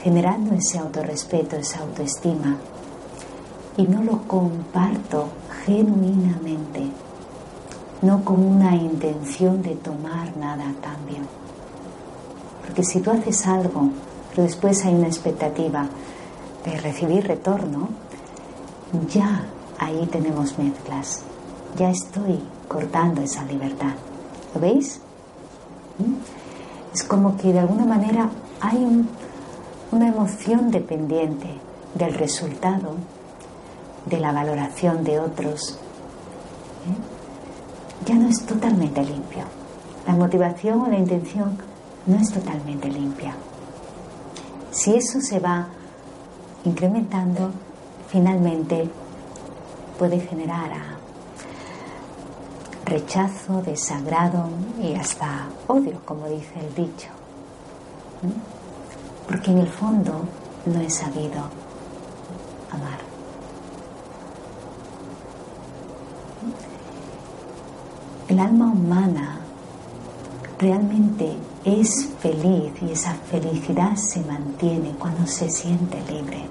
[0.02, 2.58] generando ese autorrespeto, esa autoestima,
[3.78, 5.28] y no lo comparto
[5.64, 6.82] genuinamente,
[8.02, 11.22] no con una intención de tomar nada a cambio.
[12.60, 13.88] Porque si tú haces algo,
[14.28, 15.88] pero después hay una expectativa,
[16.62, 17.88] de recibir retorno,
[19.08, 19.46] ya
[19.78, 21.22] ahí tenemos mezclas.
[21.78, 22.38] Ya estoy
[22.68, 23.94] cortando esa libertad.
[24.54, 25.00] ¿Lo veis?
[26.00, 26.94] ¿Mm?
[26.94, 29.06] Es como que de alguna manera hay
[29.92, 31.48] una emoción dependiente
[31.94, 32.96] del resultado,
[34.06, 35.78] de la valoración de otros.
[36.86, 38.06] ¿eh?
[38.06, 39.44] Ya no es totalmente limpio.
[40.06, 41.56] La motivación o la intención
[42.06, 43.34] no es totalmente limpia.
[44.70, 45.68] Si eso se va
[46.64, 47.50] incrementando,
[48.08, 48.88] finalmente
[49.98, 50.72] puede generar
[52.90, 54.48] rechazo, desagrado
[54.82, 57.08] y hasta odio, como dice el dicho.
[59.28, 60.24] Porque en el fondo
[60.66, 61.40] no he sabido
[62.70, 62.98] amar.
[68.28, 69.40] El alma humana
[70.58, 76.44] realmente es feliz y esa felicidad se mantiene cuando se siente libre.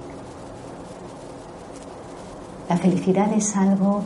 [2.68, 4.04] La felicidad es algo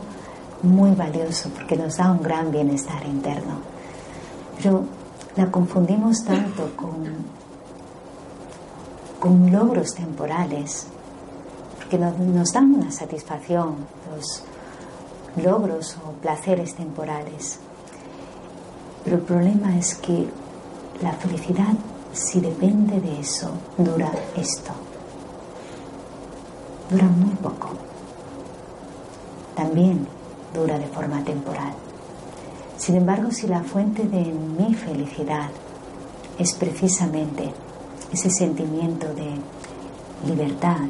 [0.63, 3.59] muy valioso porque nos da un gran bienestar interno,
[4.57, 4.83] pero
[5.35, 7.05] la confundimos tanto con,
[9.19, 10.87] con logros temporales,
[11.77, 13.75] porque nos, nos dan una satisfacción
[14.15, 14.43] los
[15.43, 17.59] logros o placeres temporales.
[19.03, 20.27] Pero el problema es que
[21.01, 21.73] la felicidad,
[22.13, 24.71] si depende de eso, dura esto.
[26.89, 27.69] Dura muy poco.
[29.55, 30.07] también
[30.55, 31.73] dura de forma temporal.
[32.77, 35.49] Sin embargo, si la fuente de mi felicidad
[36.37, 37.53] es precisamente
[38.11, 39.35] ese sentimiento de
[40.25, 40.87] libertad,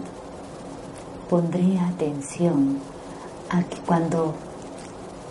[1.30, 2.80] pondré atención
[3.50, 4.34] a que cuando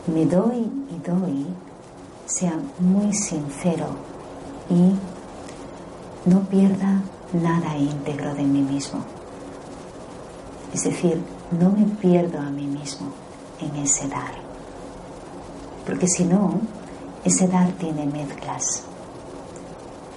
[0.07, 1.47] me doy y doy,
[2.27, 3.87] sea muy sincero
[4.71, 4.95] y
[6.29, 9.01] no pierda nada íntegro de mí mismo.
[10.73, 11.21] Es decir,
[11.51, 13.24] no me pierdo a mí mismo
[13.61, 14.35] en ese dar.
[15.87, 16.61] Porque si no,
[17.25, 18.85] ese dar tiene mezclas.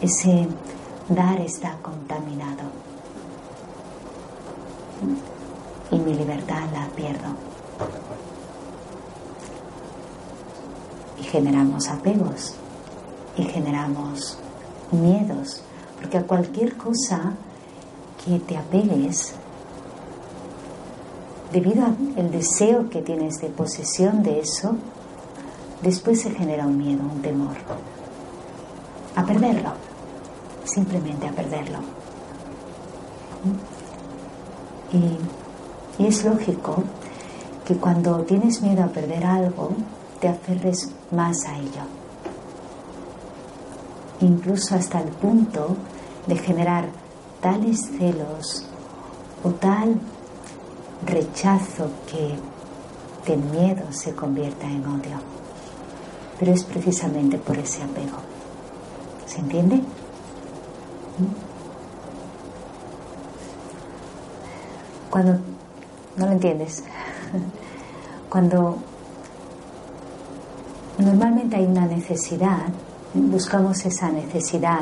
[0.01, 0.47] Ese
[1.09, 2.63] dar está contaminado.
[5.91, 7.29] Y mi libertad la pierdo.
[11.19, 12.55] Y generamos apegos.
[13.37, 14.37] Y generamos
[14.91, 15.61] miedos.
[15.97, 17.33] Porque a cualquier cosa
[18.23, 19.33] que te apegues,
[21.51, 24.75] debido al deseo que tienes de posesión de eso,
[25.81, 27.55] después se genera un miedo, un temor.
[29.15, 29.71] A perderlo,
[30.65, 31.79] simplemente a perderlo.
[34.91, 36.83] Y, y es lógico
[37.65, 39.71] que cuando tienes miedo a perder algo,
[40.19, 41.83] te aferres más a ello.
[44.21, 45.75] Incluso hasta el punto
[46.27, 46.85] de generar
[47.41, 48.65] tales celos
[49.43, 49.99] o tal
[51.05, 52.35] rechazo que
[53.29, 55.17] de miedo se convierta en odio.
[56.39, 58.17] Pero es precisamente por ese apego.
[59.25, 59.81] ¿Se entiende?
[65.09, 65.39] Cuando
[66.15, 66.83] no lo entiendes,
[68.29, 68.77] cuando
[70.99, 72.67] normalmente hay una necesidad,
[73.13, 74.81] buscamos esa necesidad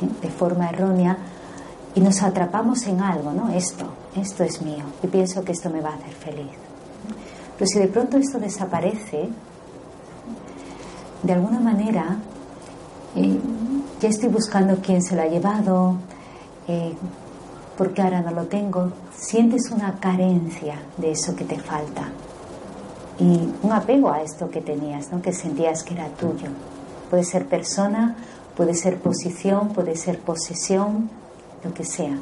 [0.00, 0.08] ¿eh?
[0.22, 1.16] de forma errónea
[1.94, 3.50] y nos atrapamos en algo, ¿no?
[3.50, 6.50] Esto, esto es mío y pienso que esto me va a hacer feliz.
[7.56, 9.28] Pero si de pronto esto desaparece,
[11.22, 12.18] de alguna manera
[13.16, 13.38] eh,
[14.00, 15.96] ya estoy buscando quién se lo ha llevado,
[16.66, 16.94] eh,
[17.78, 22.08] porque ahora no lo tengo, sientes una carencia de eso que te falta
[23.18, 25.22] y un apego a esto que tenías, ¿no?
[25.22, 26.48] que sentías que era tuyo.
[27.10, 28.16] Puede ser persona,
[28.56, 31.10] puede ser posición, puede ser posesión,
[31.64, 32.16] lo que sea.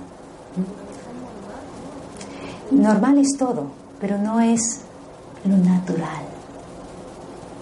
[2.70, 3.66] Normal es todo,
[4.00, 4.81] pero no es
[5.44, 6.24] lo natural.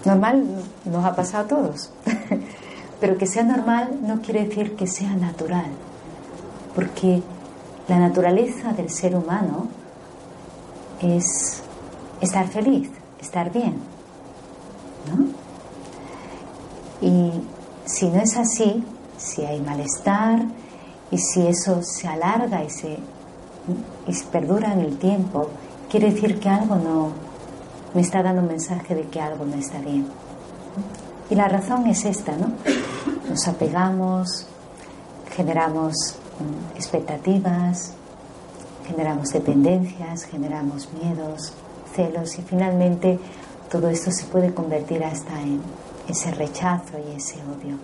[0.05, 0.45] Normal
[0.85, 1.91] nos ha pasado a todos,
[2.99, 5.67] pero que sea normal no quiere decir que sea natural,
[6.75, 7.21] porque
[7.87, 9.67] la naturaleza del ser humano
[11.01, 11.61] es
[12.21, 12.89] estar feliz,
[13.19, 13.75] estar bien.
[17.01, 17.31] Y
[17.85, 18.83] si no es así,
[19.17, 20.45] si hay malestar,
[21.11, 22.97] y si eso se alarga y se,
[24.31, 25.49] perdura en el tiempo,
[25.89, 27.09] quiere decir que algo no
[27.93, 30.07] me está dando un mensaje de que algo no está bien.
[31.29, 32.53] Y la razón es esta, ¿no?
[33.29, 34.47] Nos apegamos,
[35.35, 37.93] generamos mm, expectativas,
[38.87, 41.53] generamos dependencias, generamos miedos,
[41.93, 43.19] celos y finalmente
[43.69, 45.61] todo esto se puede convertir hasta en
[46.07, 47.77] ese rechazo y ese odio.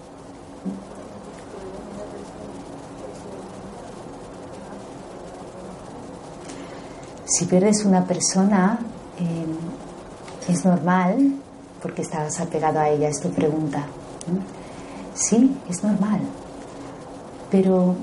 [7.27, 8.79] Si pierdes una persona,
[9.19, 9.57] em,
[10.47, 11.33] es normal,
[11.81, 13.83] porque estabas apegado a ella, es tu pregunta.
[15.13, 16.21] Sí, es normal.
[17.51, 17.95] Pero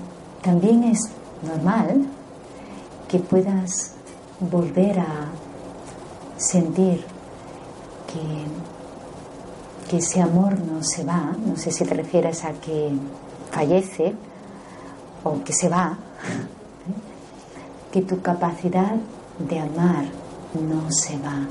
[0.42, 0.98] también es
[1.42, 2.04] normal
[3.08, 3.94] que puedas
[4.40, 5.28] volver a
[6.36, 7.02] sentir
[8.06, 12.90] que, que ese amor no se va, no sé si te refieres a que
[13.50, 14.14] fallece
[15.22, 15.96] o que se va,
[17.90, 18.96] que tu capacidad
[19.38, 20.04] de amar
[20.60, 21.46] no se va,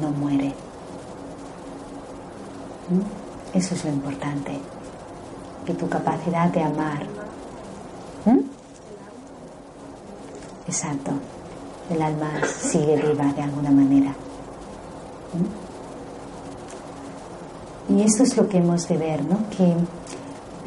[0.00, 0.54] no muere.
[2.88, 3.56] ¿Mm?
[3.56, 4.58] Eso es lo importante,
[5.64, 7.06] que tu capacidad de amar.
[8.24, 8.40] ¿Mm?
[10.66, 11.12] Exacto,
[11.90, 14.10] el alma sigue viva de alguna manera.
[15.32, 15.66] ¿Mm?
[17.88, 19.38] Y esto es lo que hemos de ver, ¿no?
[19.50, 19.74] Que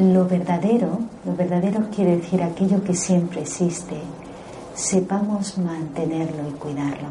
[0.01, 4.01] lo verdadero, lo verdadero quiere decir aquello que siempre existe,
[4.79, 7.09] sepamos mantenerlo y cuidarlo.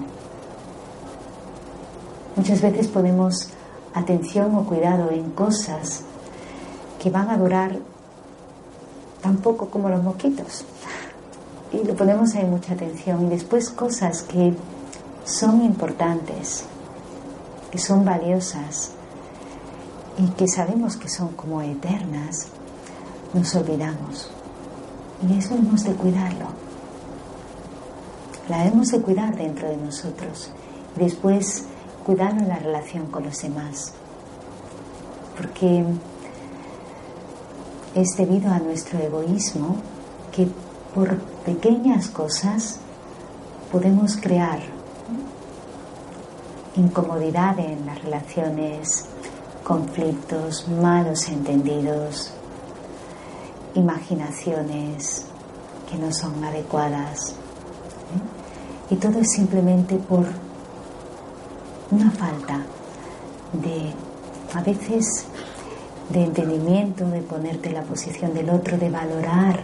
[2.34, 3.50] Muchas veces ponemos
[3.92, 6.02] atención o cuidado en cosas
[6.98, 7.78] que van a durar
[9.20, 10.64] tan poco como los moquitos.
[11.70, 13.26] Y le ponemos ahí mucha atención.
[13.26, 14.54] Y después cosas que
[15.26, 16.64] son importantes,
[17.70, 18.92] que son valiosas
[20.16, 22.46] y que sabemos que son como eternas,
[23.34, 24.30] nos olvidamos.
[25.28, 26.67] Y eso hemos de cuidarlo
[28.48, 30.50] la hemos de cuidar dentro de nosotros.
[30.96, 31.64] Después,
[32.04, 33.92] cuidando la relación con los demás.
[35.36, 35.84] Porque
[37.94, 39.76] es debido a nuestro egoísmo
[40.32, 40.48] que
[40.94, 42.80] por pequeñas cosas
[43.70, 44.60] podemos crear
[46.76, 49.06] incomodidad en las relaciones,
[49.64, 52.32] conflictos, malos entendidos,
[53.74, 55.26] imaginaciones
[55.90, 57.34] que no son adecuadas.
[58.90, 60.26] Y todo es simplemente por
[61.90, 62.60] una falta
[63.52, 63.92] de,
[64.54, 65.26] a veces,
[66.10, 69.60] de entendimiento, de ponerte en la posición del otro, de valorar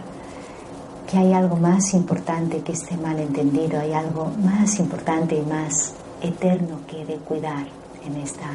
[1.09, 6.79] que hay algo más importante que este malentendido, hay algo más importante y más eterno
[6.87, 7.67] que de cuidar
[8.05, 8.49] en esta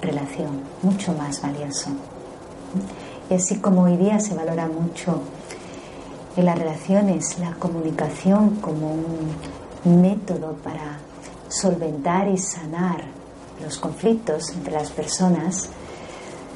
[0.00, 1.90] relación, mucho más valioso.
[3.30, 5.20] Y así como hoy día se valora mucho
[6.36, 9.30] en las relaciones la comunicación como un
[9.86, 10.98] método para
[11.48, 13.04] solventar y sanar
[13.62, 15.68] los conflictos entre las personas,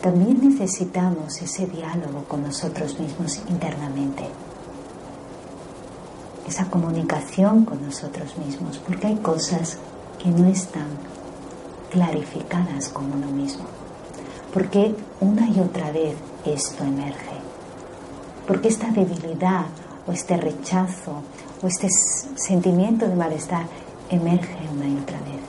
[0.02, 4.24] también necesitamos ese diálogo con nosotros mismos internamente,
[6.46, 9.78] esa comunicación con nosotros mismos, porque hay cosas
[10.18, 10.88] que no están
[11.90, 13.64] clarificadas con uno mismo,
[14.52, 17.36] porque una y otra vez esto emerge,
[18.46, 19.66] porque esta debilidad
[20.06, 21.22] o este rechazo
[21.62, 21.88] o este
[22.36, 23.66] sentimiento de malestar
[24.08, 25.40] emerge una y otra vez.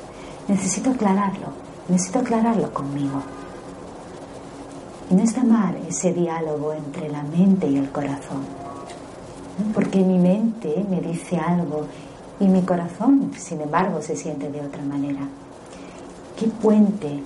[0.47, 1.47] Necesito aclararlo,
[1.87, 3.21] necesito aclararlo conmigo.
[5.09, 8.45] Y no está mal ese diálogo entre la mente y el corazón,
[9.73, 11.85] porque mi mente me dice algo
[12.39, 15.21] y mi corazón, sin embargo, se siente de otra manera.
[16.37, 17.21] ¿Qué puente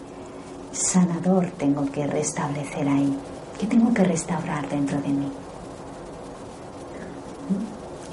[0.72, 3.18] sanador tengo que restablecer ahí?
[3.58, 5.32] ¿Qué tengo que restaurar dentro de mí?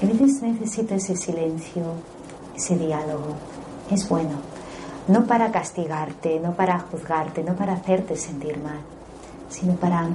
[0.01, 1.83] A veces necesito ese silencio,
[2.55, 3.35] ese diálogo.
[3.89, 4.31] Es bueno.
[5.07, 8.79] No para castigarte, no para juzgarte, no para hacerte sentir mal,
[9.49, 10.07] sino para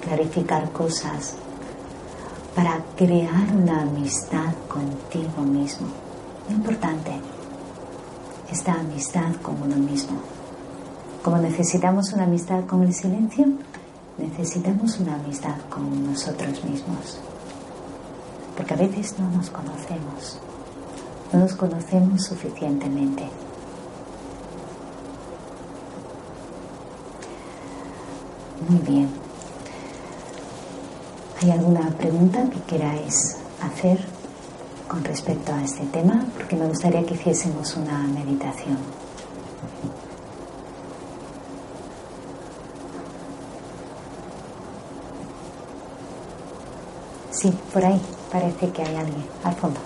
[0.00, 1.34] clarificar cosas,
[2.54, 5.88] para crear una amistad contigo mismo.
[6.48, 7.12] Muy importante,
[8.50, 10.16] esta amistad con uno mismo.
[11.22, 13.46] Como necesitamos una amistad con el silencio,
[14.16, 17.18] necesitamos una amistad con nosotros mismos.
[18.56, 20.38] Porque a veces no nos conocemos,
[21.32, 23.28] no nos conocemos suficientemente.
[28.68, 29.10] Muy bien.
[31.42, 33.98] ¿Hay alguna pregunta que queráis hacer
[34.88, 36.24] con respecto a este tema?
[36.36, 38.78] Porque me gustaría que hiciésemos una meditación.
[47.32, 48.00] Sí, por ahí
[48.34, 49.78] parece que hay alguien al fondo.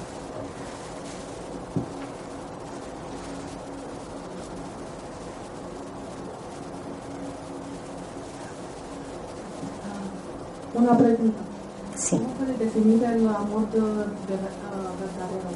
[10.75, 11.39] Una pregunta.
[11.95, 12.17] Sí.
[12.17, 15.49] ¿Cómo puede definir el amor uh, verdadero?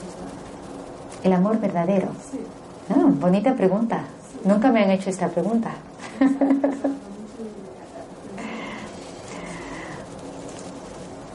[1.24, 2.09] El amor verdadero.
[2.30, 2.40] Sí.
[2.90, 4.05] Ah, bonita pregunta.
[4.45, 5.70] Nunca me han hecho esta pregunta.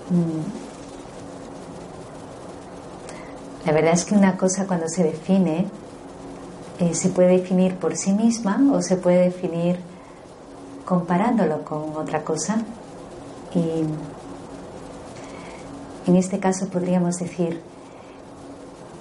[0.10, 0.67] Mm.
[3.68, 5.68] La verdad es que una cosa cuando se define
[6.80, 9.78] eh, se puede definir por sí misma o se puede definir
[10.86, 12.62] comparándolo con otra cosa.
[13.54, 13.84] Y
[16.10, 17.62] en este caso podríamos decir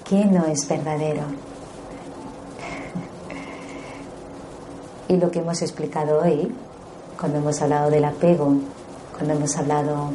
[0.04, 1.22] que no es verdadero.
[5.08, 6.52] Y lo que hemos explicado hoy,
[7.20, 8.56] cuando hemos hablado del apego,
[9.14, 10.10] cuando hemos hablado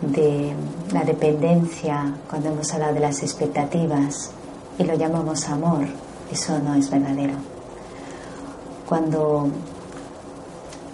[0.00, 0.52] de
[0.92, 4.30] la dependencia, cuando hemos hablado de las expectativas
[4.78, 5.86] y lo llamamos amor,
[6.30, 7.34] eso no es verdadero.
[8.88, 9.48] Cuando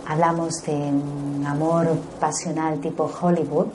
[0.07, 3.67] hablamos de un amor pasional tipo Hollywood,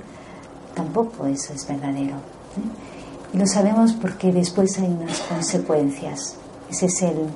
[0.75, 2.15] tampoco eso es verdadero.
[2.15, 3.33] ¿eh?
[3.33, 6.35] Y lo sabemos porque después hay unas consecuencias.
[6.69, 7.27] Ese es el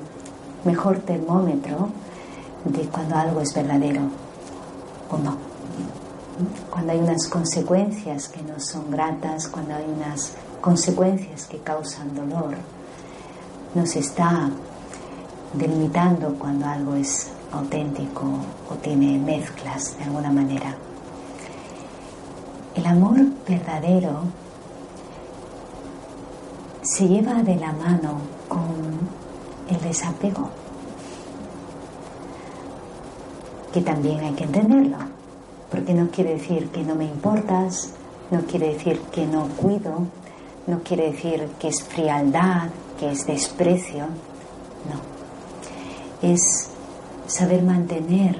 [0.64, 1.88] mejor termómetro
[2.64, 4.02] de cuando algo es verdadero
[5.10, 5.43] o no.
[6.70, 12.56] Cuando hay unas consecuencias que no son gratas, cuando hay unas consecuencias que causan dolor,
[13.74, 14.50] nos está
[15.52, 18.24] delimitando cuando algo es auténtico
[18.68, 20.74] o tiene mezclas de alguna manera.
[22.74, 23.16] El amor
[23.46, 24.24] verdadero
[26.82, 28.18] se lleva de la mano
[28.48, 28.64] con
[29.68, 30.48] el desapego,
[33.72, 35.13] que también hay que entenderlo,
[35.70, 37.90] porque no quiere decir que no me importas,
[38.30, 40.06] no quiere decir que no cuido,
[40.66, 45.14] no quiere decir que es frialdad, que es desprecio, no
[46.32, 46.70] es
[47.26, 48.36] saber mantener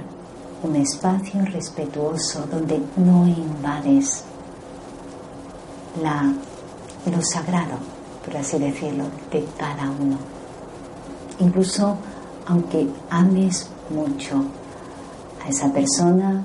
[0.62, 4.24] un espacio respetuoso donde no invades
[6.02, 6.32] la,
[7.10, 7.76] lo sagrado,
[8.24, 10.16] por así decirlo, de cada uno.
[11.40, 11.96] Incluso
[12.46, 14.44] aunque ames mucho
[15.44, 16.42] a esa persona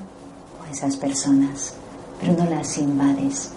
[0.71, 1.73] esas personas,
[2.19, 3.51] pero no las invades.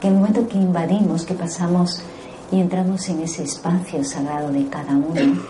[0.00, 2.02] Que en el momento que invadimos, que pasamos
[2.50, 5.40] y entramos en ese espacio sagrado de cada uno,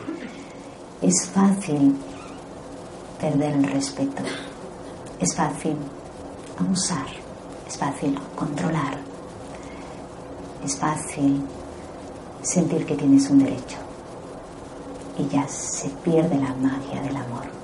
[1.02, 1.96] es fácil
[3.20, 4.22] perder el respeto,
[5.20, 5.76] es fácil
[6.58, 7.06] abusar,
[7.66, 8.98] es fácil controlar,
[10.64, 11.42] es fácil
[12.42, 13.76] sentir que tienes un derecho
[15.18, 17.55] y ya se pierde la magia del amor.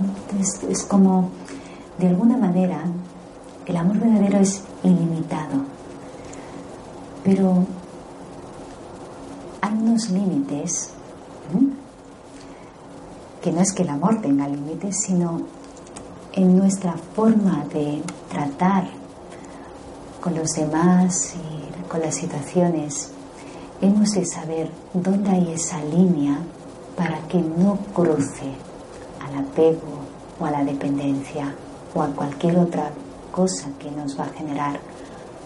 [0.00, 1.30] Entonces, es como,
[1.98, 2.84] de alguna manera,
[3.66, 5.62] el amor verdadero es ilimitado,
[7.24, 7.66] pero
[9.60, 10.90] hay unos límites
[13.42, 15.42] que no es que el amor tenga límites, sino
[16.32, 18.88] en nuestra forma de tratar
[20.20, 23.10] con los demás y con las situaciones
[23.80, 26.38] hemos de saber dónde hay esa línea
[26.96, 28.67] para que no cruce
[29.28, 30.00] al apego
[30.40, 31.54] o a la dependencia
[31.94, 32.90] o a cualquier otra
[33.30, 34.80] cosa que nos va a generar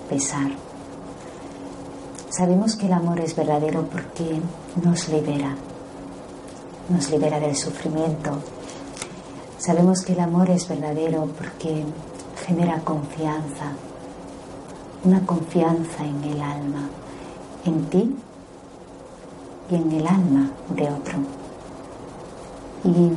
[0.09, 0.51] pesar.
[2.31, 4.41] Sabemos que el amor es verdadero porque
[4.83, 5.55] nos libera,
[6.89, 8.39] nos libera del sufrimiento.
[9.59, 11.85] Sabemos que el amor es verdadero porque
[12.47, 13.73] genera confianza,
[15.05, 16.89] una confianza en el alma
[17.65, 18.17] en ti
[19.71, 21.19] y en el alma de otro.
[22.85, 23.11] Y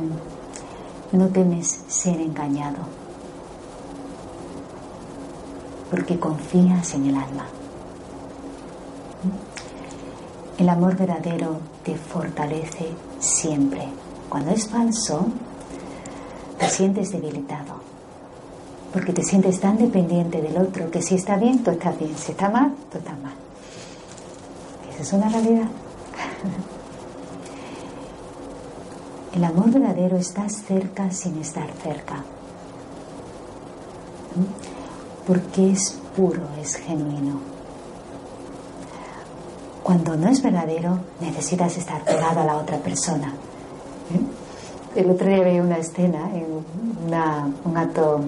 [1.16, 2.78] no temes ser engañado,
[5.90, 7.46] porque confías en el alma.
[10.58, 12.88] El amor verdadero te fortalece
[13.18, 13.88] siempre.
[14.28, 15.26] Cuando es falso,
[16.58, 17.74] te sientes debilitado,
[18.92, 22.32] porque te sientes tan dependiente del otro que si está bien, tú estás bien, si
[22.32, 23.34] está mal, tú estás mal
[25.00, 25.66] es una realidad.
[29.36, 32.24] El amor verdadero está cerca sin estar cerca.
[35.26, 37.38] Porque es puro, es genuino.
[39.82, 43.34] Cuando no es verdadero, necesitas estar pegado a la otra persona.
[44.94, 46.46] El otro día vi una escena en
[47.62, 48.22] un acto,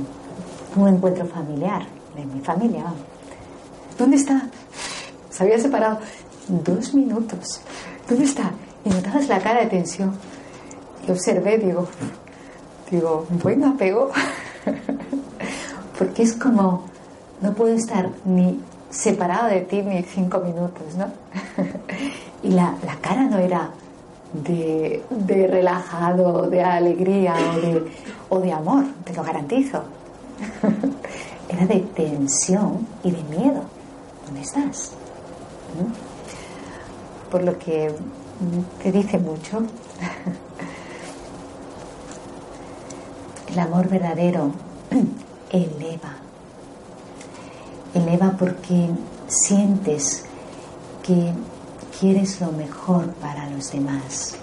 [0.76, 1.86] un encuentro familiar
[2.16, 2.84] de mi familia.
[3.98, 4.42] ¿Dónde está?
[5.30, 6.00] Se había separado
[6.48, 7.62] dos minutos.
[8.06, 8.50] ¿Dónde está?
[8.84, 10.12] Y notabas la cara de tensión.
[11.08, 11.88] Y observé, digo,
[12.90, 14.10] digo, buen apego.
[15.98, 16.84] Porque es como,
[17.40, 21.06] no puedo estar ni separado de ti ni cinco minutos, ¿no?
[22.42, 23.70] y la, la, cara no era
[24.32, 27.92] de, de, relajado, de alegría o de,
[28.28, 29.82] o de amor, te lo garantizo.
[31.48, 33.62] era de tensión y de miedo.
[34.26, 34.92] ¿Dónde estás?
[35.74, 36.08] ¿Mm?
[37.30, 37.92] por lo que
[38.82, 39.62] te dice mucho.
[43.50, 44.50] El amor verdadero
[45.50, 46.16] eleva.
[47.94, 48.90] Eleva porque
[49.26, 50.24] sientes
[51.02, 51.32] que
[51.98, 54.36] quieres lo mejor para los demás.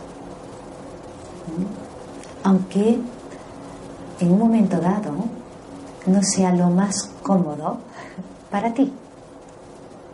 [2.43, 2.99] Aunque
[4.20, 5.14] en un momento dado
[6.06, 7.78] no sea lo más cómodo
[8.51, 8.91] para ti,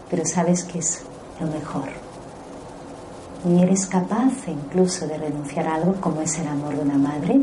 [0.10, 1.04] pero sabes que es
[1.40, 1.90] lo mejor
[3.44, 7.42] y eres capaz incluso de renunciar a algo como es el amor de una madre,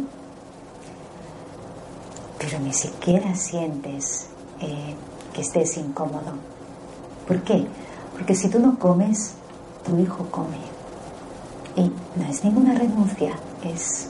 [2.49, 4.26] pero ni siquiera sientes
[4.61, 4.94] eh,
[5.34, 6.32] que estés incómodo.
[7.26, 7.66] ¿Por qué?
[8.14, 9.34] Porque si tú no comes,
[9.84, 10.57] tu hijo come.
[11.76, 14.09] Y no es ninguna renuncia, es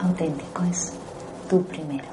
[0.00, 0.92] auténtico, es
[1.50, 2.06] tú primero.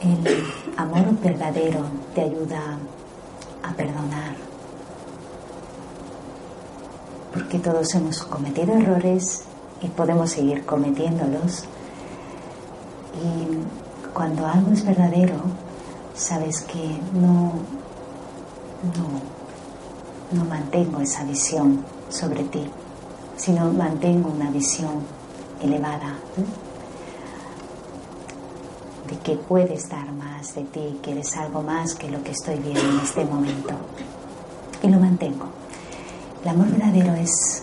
[0.00, 0.44] El
[0.78, 1.80] amor verdadero
[2.14, 2.78] te ayuda
[3.62, 4.36] a perdonar.
[7.34, 9.44] Porque todos hemos cometido errores
[9.82, 11.64] y podemos seguir cometiéndolos.
[13.14, 15.34] Y cuando algo es verdadero,
[16.14, 17.52] sabes que no,
[18.96, 22.64] no, no mantengo esa visión sobre ti,
[23.36, 25.00] sino mantengo una visión
[25.60, 26.16] elevada
[29.08, 32.58] de que puedes dar más de ti, que eres algo más que lo que estoy
[32.58, 33.74] viendo en este momento.
[34.82, 35.46] Y lo mantengo.
[36.42, 37.62] El amor verdadero es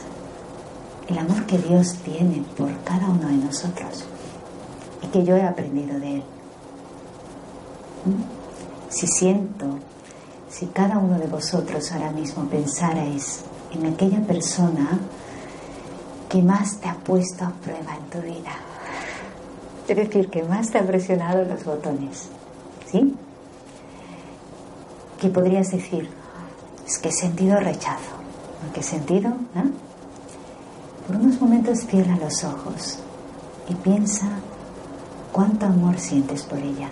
[1.10, 4.06] el amor que Dios tiene por cada uno de nosotros
[5.02, 6.24] y que yo he aprendido de Él.
[8.06, 8.90] ¿Mm?
[8.90, 9.80] Si siento,
[10.50, 13.42] si cada uno de vosotros ahora mismo pensarais
[13.74, 15.00] en aquella persona
[16.30, 18.52] que más te ha puesto a prueba en tu vida.
[19.88, 22.30] Es decir, que más te ha presionado los botones.
[22.92, 23.16] ¿Sí?
[25.20, 26.08] Que podrías decir,
[26.86, 28.16] es que he sentido rechazo.
[28.66, 29.34] ¿En qué sentido?
[31.10, 33.00] Por unos momentos cierra los ojos
[33.68, 34.28] y piensa
[35.32, 36.88] cuánto amor sientes por ella.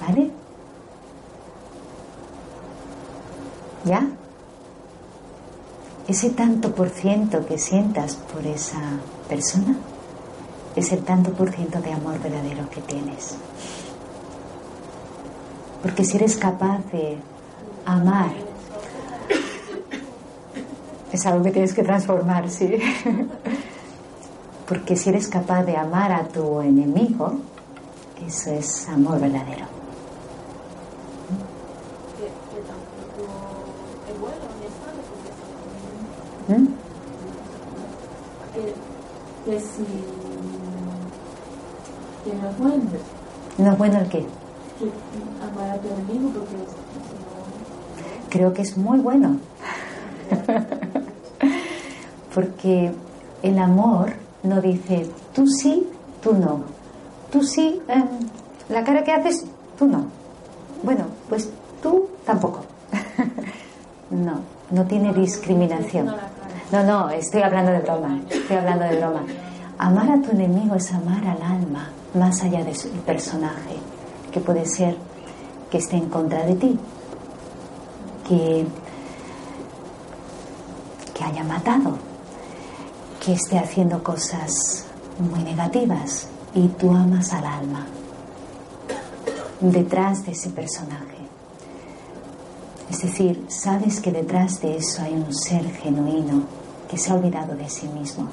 [0.00, 0.30] ¿Vale?
[3.84, 4.08] ¿Ya?
[6.08, 8.80] Ese tanto por ciento que sientas por esa
[9.28, 9.76] persona
[10.76, 13.34] es el tanto por ciento de amor verdadero que tienes.
[15.82, 17.18] Porque si eres capaz de
[17.84, 18.32] amar,
[21.12, 22.76] es algo que tienes que transformar, sí.
[24.68, 27.40] Porque si eres capaz de amar a tu enemigo,
[28.24, 29.66] eso es amor verdadero.
[36.48, 36.66] ¿Mm?
[39.44, 39.84] Que, si
[42.24, 42.84] que no es bueno.
[43.58, 44.26] ¿No es bueno el qué?
[45.42, 46.56] amar a tu enemigo porque
[48.30, 49.38] Creo que es muy bueno.
[52.34, 52.92] porque
[53.42, 54.12] el amor
[54.42, 55.88] no dice tú sí,
[56.22, 56.62] tú no.
[57.30, 58.06] Tú sí, em,
[58.68, 59.44] la cara que haces,
[59.78, 60.06] tú no.
[60.82, 61.50] Bueno, pues
[61.82, 62.60] tú tampoco.
[64.10, 66.14] no, no tiene discriminación.
[66.72, 69.22] No, no, estoy hablando de broma, estoy hablando de broma.
[69.78, 72.76] Amar a tu enemigo es amar al alma, más allá del
[73.06, 73.76] personaje,
[74.30, 74.96] que puede ser
[75.70, 76.78] que esté en contra de ti,
[78.28, 78.66] que,
[81.14, 82.09] que haya matado,
[83.20, 84.84] que esté haciendo cosas
[85.18, 87.86] muy negativas y tú amas al alma
[89.60, 91.18] detrás de ese personaje.
[92.90, 96.42] Es decir, sabes que detrás de eso hay un ser genuino
[96.90, 98.28] que se ha olvidado de sí mismo,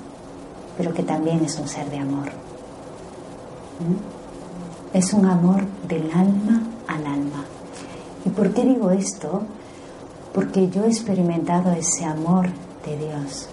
[0.77, 2.29] pero que también es un ser de amor.
[3.79, 4.97] ¿Mm?
[4.97, 7.45] Es un amor del alma al alma.
[8.25, 9.43] ¿Y por qué digo esto?
[10.33, 12.47] Porque yo he experimentado ese amor
[12.85, 13.49] de Dios,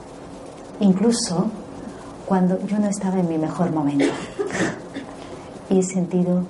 [0.81, 1.47] incluso
[2.27, 4.07] cuando yo no estaba en mi mejor momento.
[5.71, 6.45] Y he sentido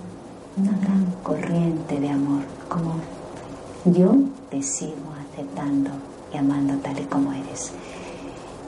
[0.56, 2.94] una gran corriente de amor, como
[3.84, 4.12] yo
[4.50, 5.90] te sigo aceptando
[6.32, 7.72] y amando tal y como eres.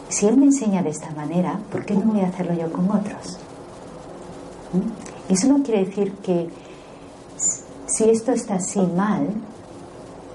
[0.09, 2.91] Si Él me enseña de esta manera, ¿por qué no voy a hacerlo yo con
[2.91, 3.39] otros?
[4.73, 5.33] ¿Mm?
[5.33, 6.49] Eso no quiere decir que
[7.87, 9.29] si esto está así mal,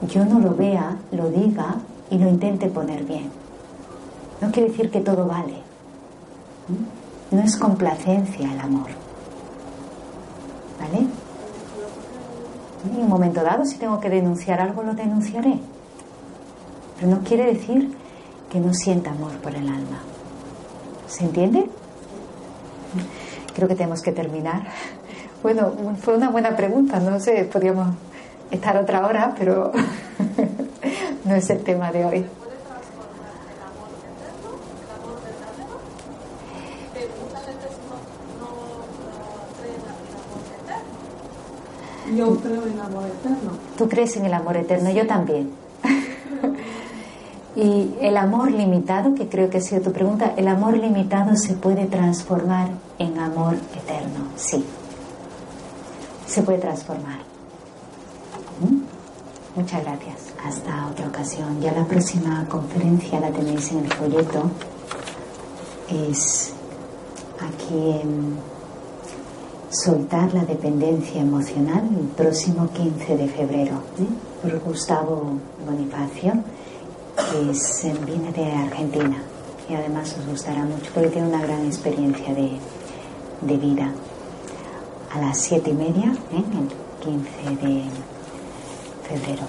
[0.07, 1.75] yo no lo vea, lo diga
[2.09, 3.40] y lo intente poner bien.
[4.41, 5.53] No quiere decir que todo vale.
[6.67, 7.35] ¿Mm?
[7.35, 8.89] No es complacencia el amor.
[10.79, 11.05] ¿Vale?
[12.83, 15.59] En un momento dado, si tengo que denunciar algo, lo denunciaré.
[16.97, 17.95] Pero no quiere decir
[18.51, 19.99] que no sienta amor por el alma.
[21.07, 21.69] ¿Se entiende?
[23.55, 24.63] Creo que tenemos que terminar.
[25.41, 27.95] Bueno, fue una buena pregunta, no sé, podríamos
[28.51, 29.71] estar otra hora, pero
[31.25, 32.25] no es el tema de hoy.
[42.15, 43.51] Yo creo en amor eterno.
[43.77, 44.91] ¿Tú crees en el amor eterno?
[44.91, 45.51] Yo también.
[47.53, 51.53] Y el amor limitado, que creo que ha sido tu pregunta, el amor limitado se
[51.53, 54.63] puede transformar en amor eterno, sí.
[56.25, 57.19] Se puede transformar.
[58.61, 59.59] ¿Mm?
[59.59, 60.33] Muchas gracias.
[60.45, 61.59] Hasta otra ocasión.
[61.59, 64.43] Ya la próxima conferencia la tenéis en el folleto.
[65.89, 66.53] Es
[67.37, 68.37] aquí en
[69.71, 74.41] Soltar la dependencia emocional el próximo 15 de febrero ¿eh?
[74.41, 76.33] por Gustavo Bonifacio
[77.49, 79.23] es, viene de Argentina
[79.69, 82.51] y además os gustará mucho porque tiene una gran experiencia de,
[83.41, 83.89] de vida.
[85.13, 86.43] A las siete y media, ¿eh?
[86.59, 87.83] el 15 de
[89.07, 89.43] febrero.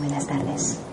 [0.00, 0.89] Buenas tardes.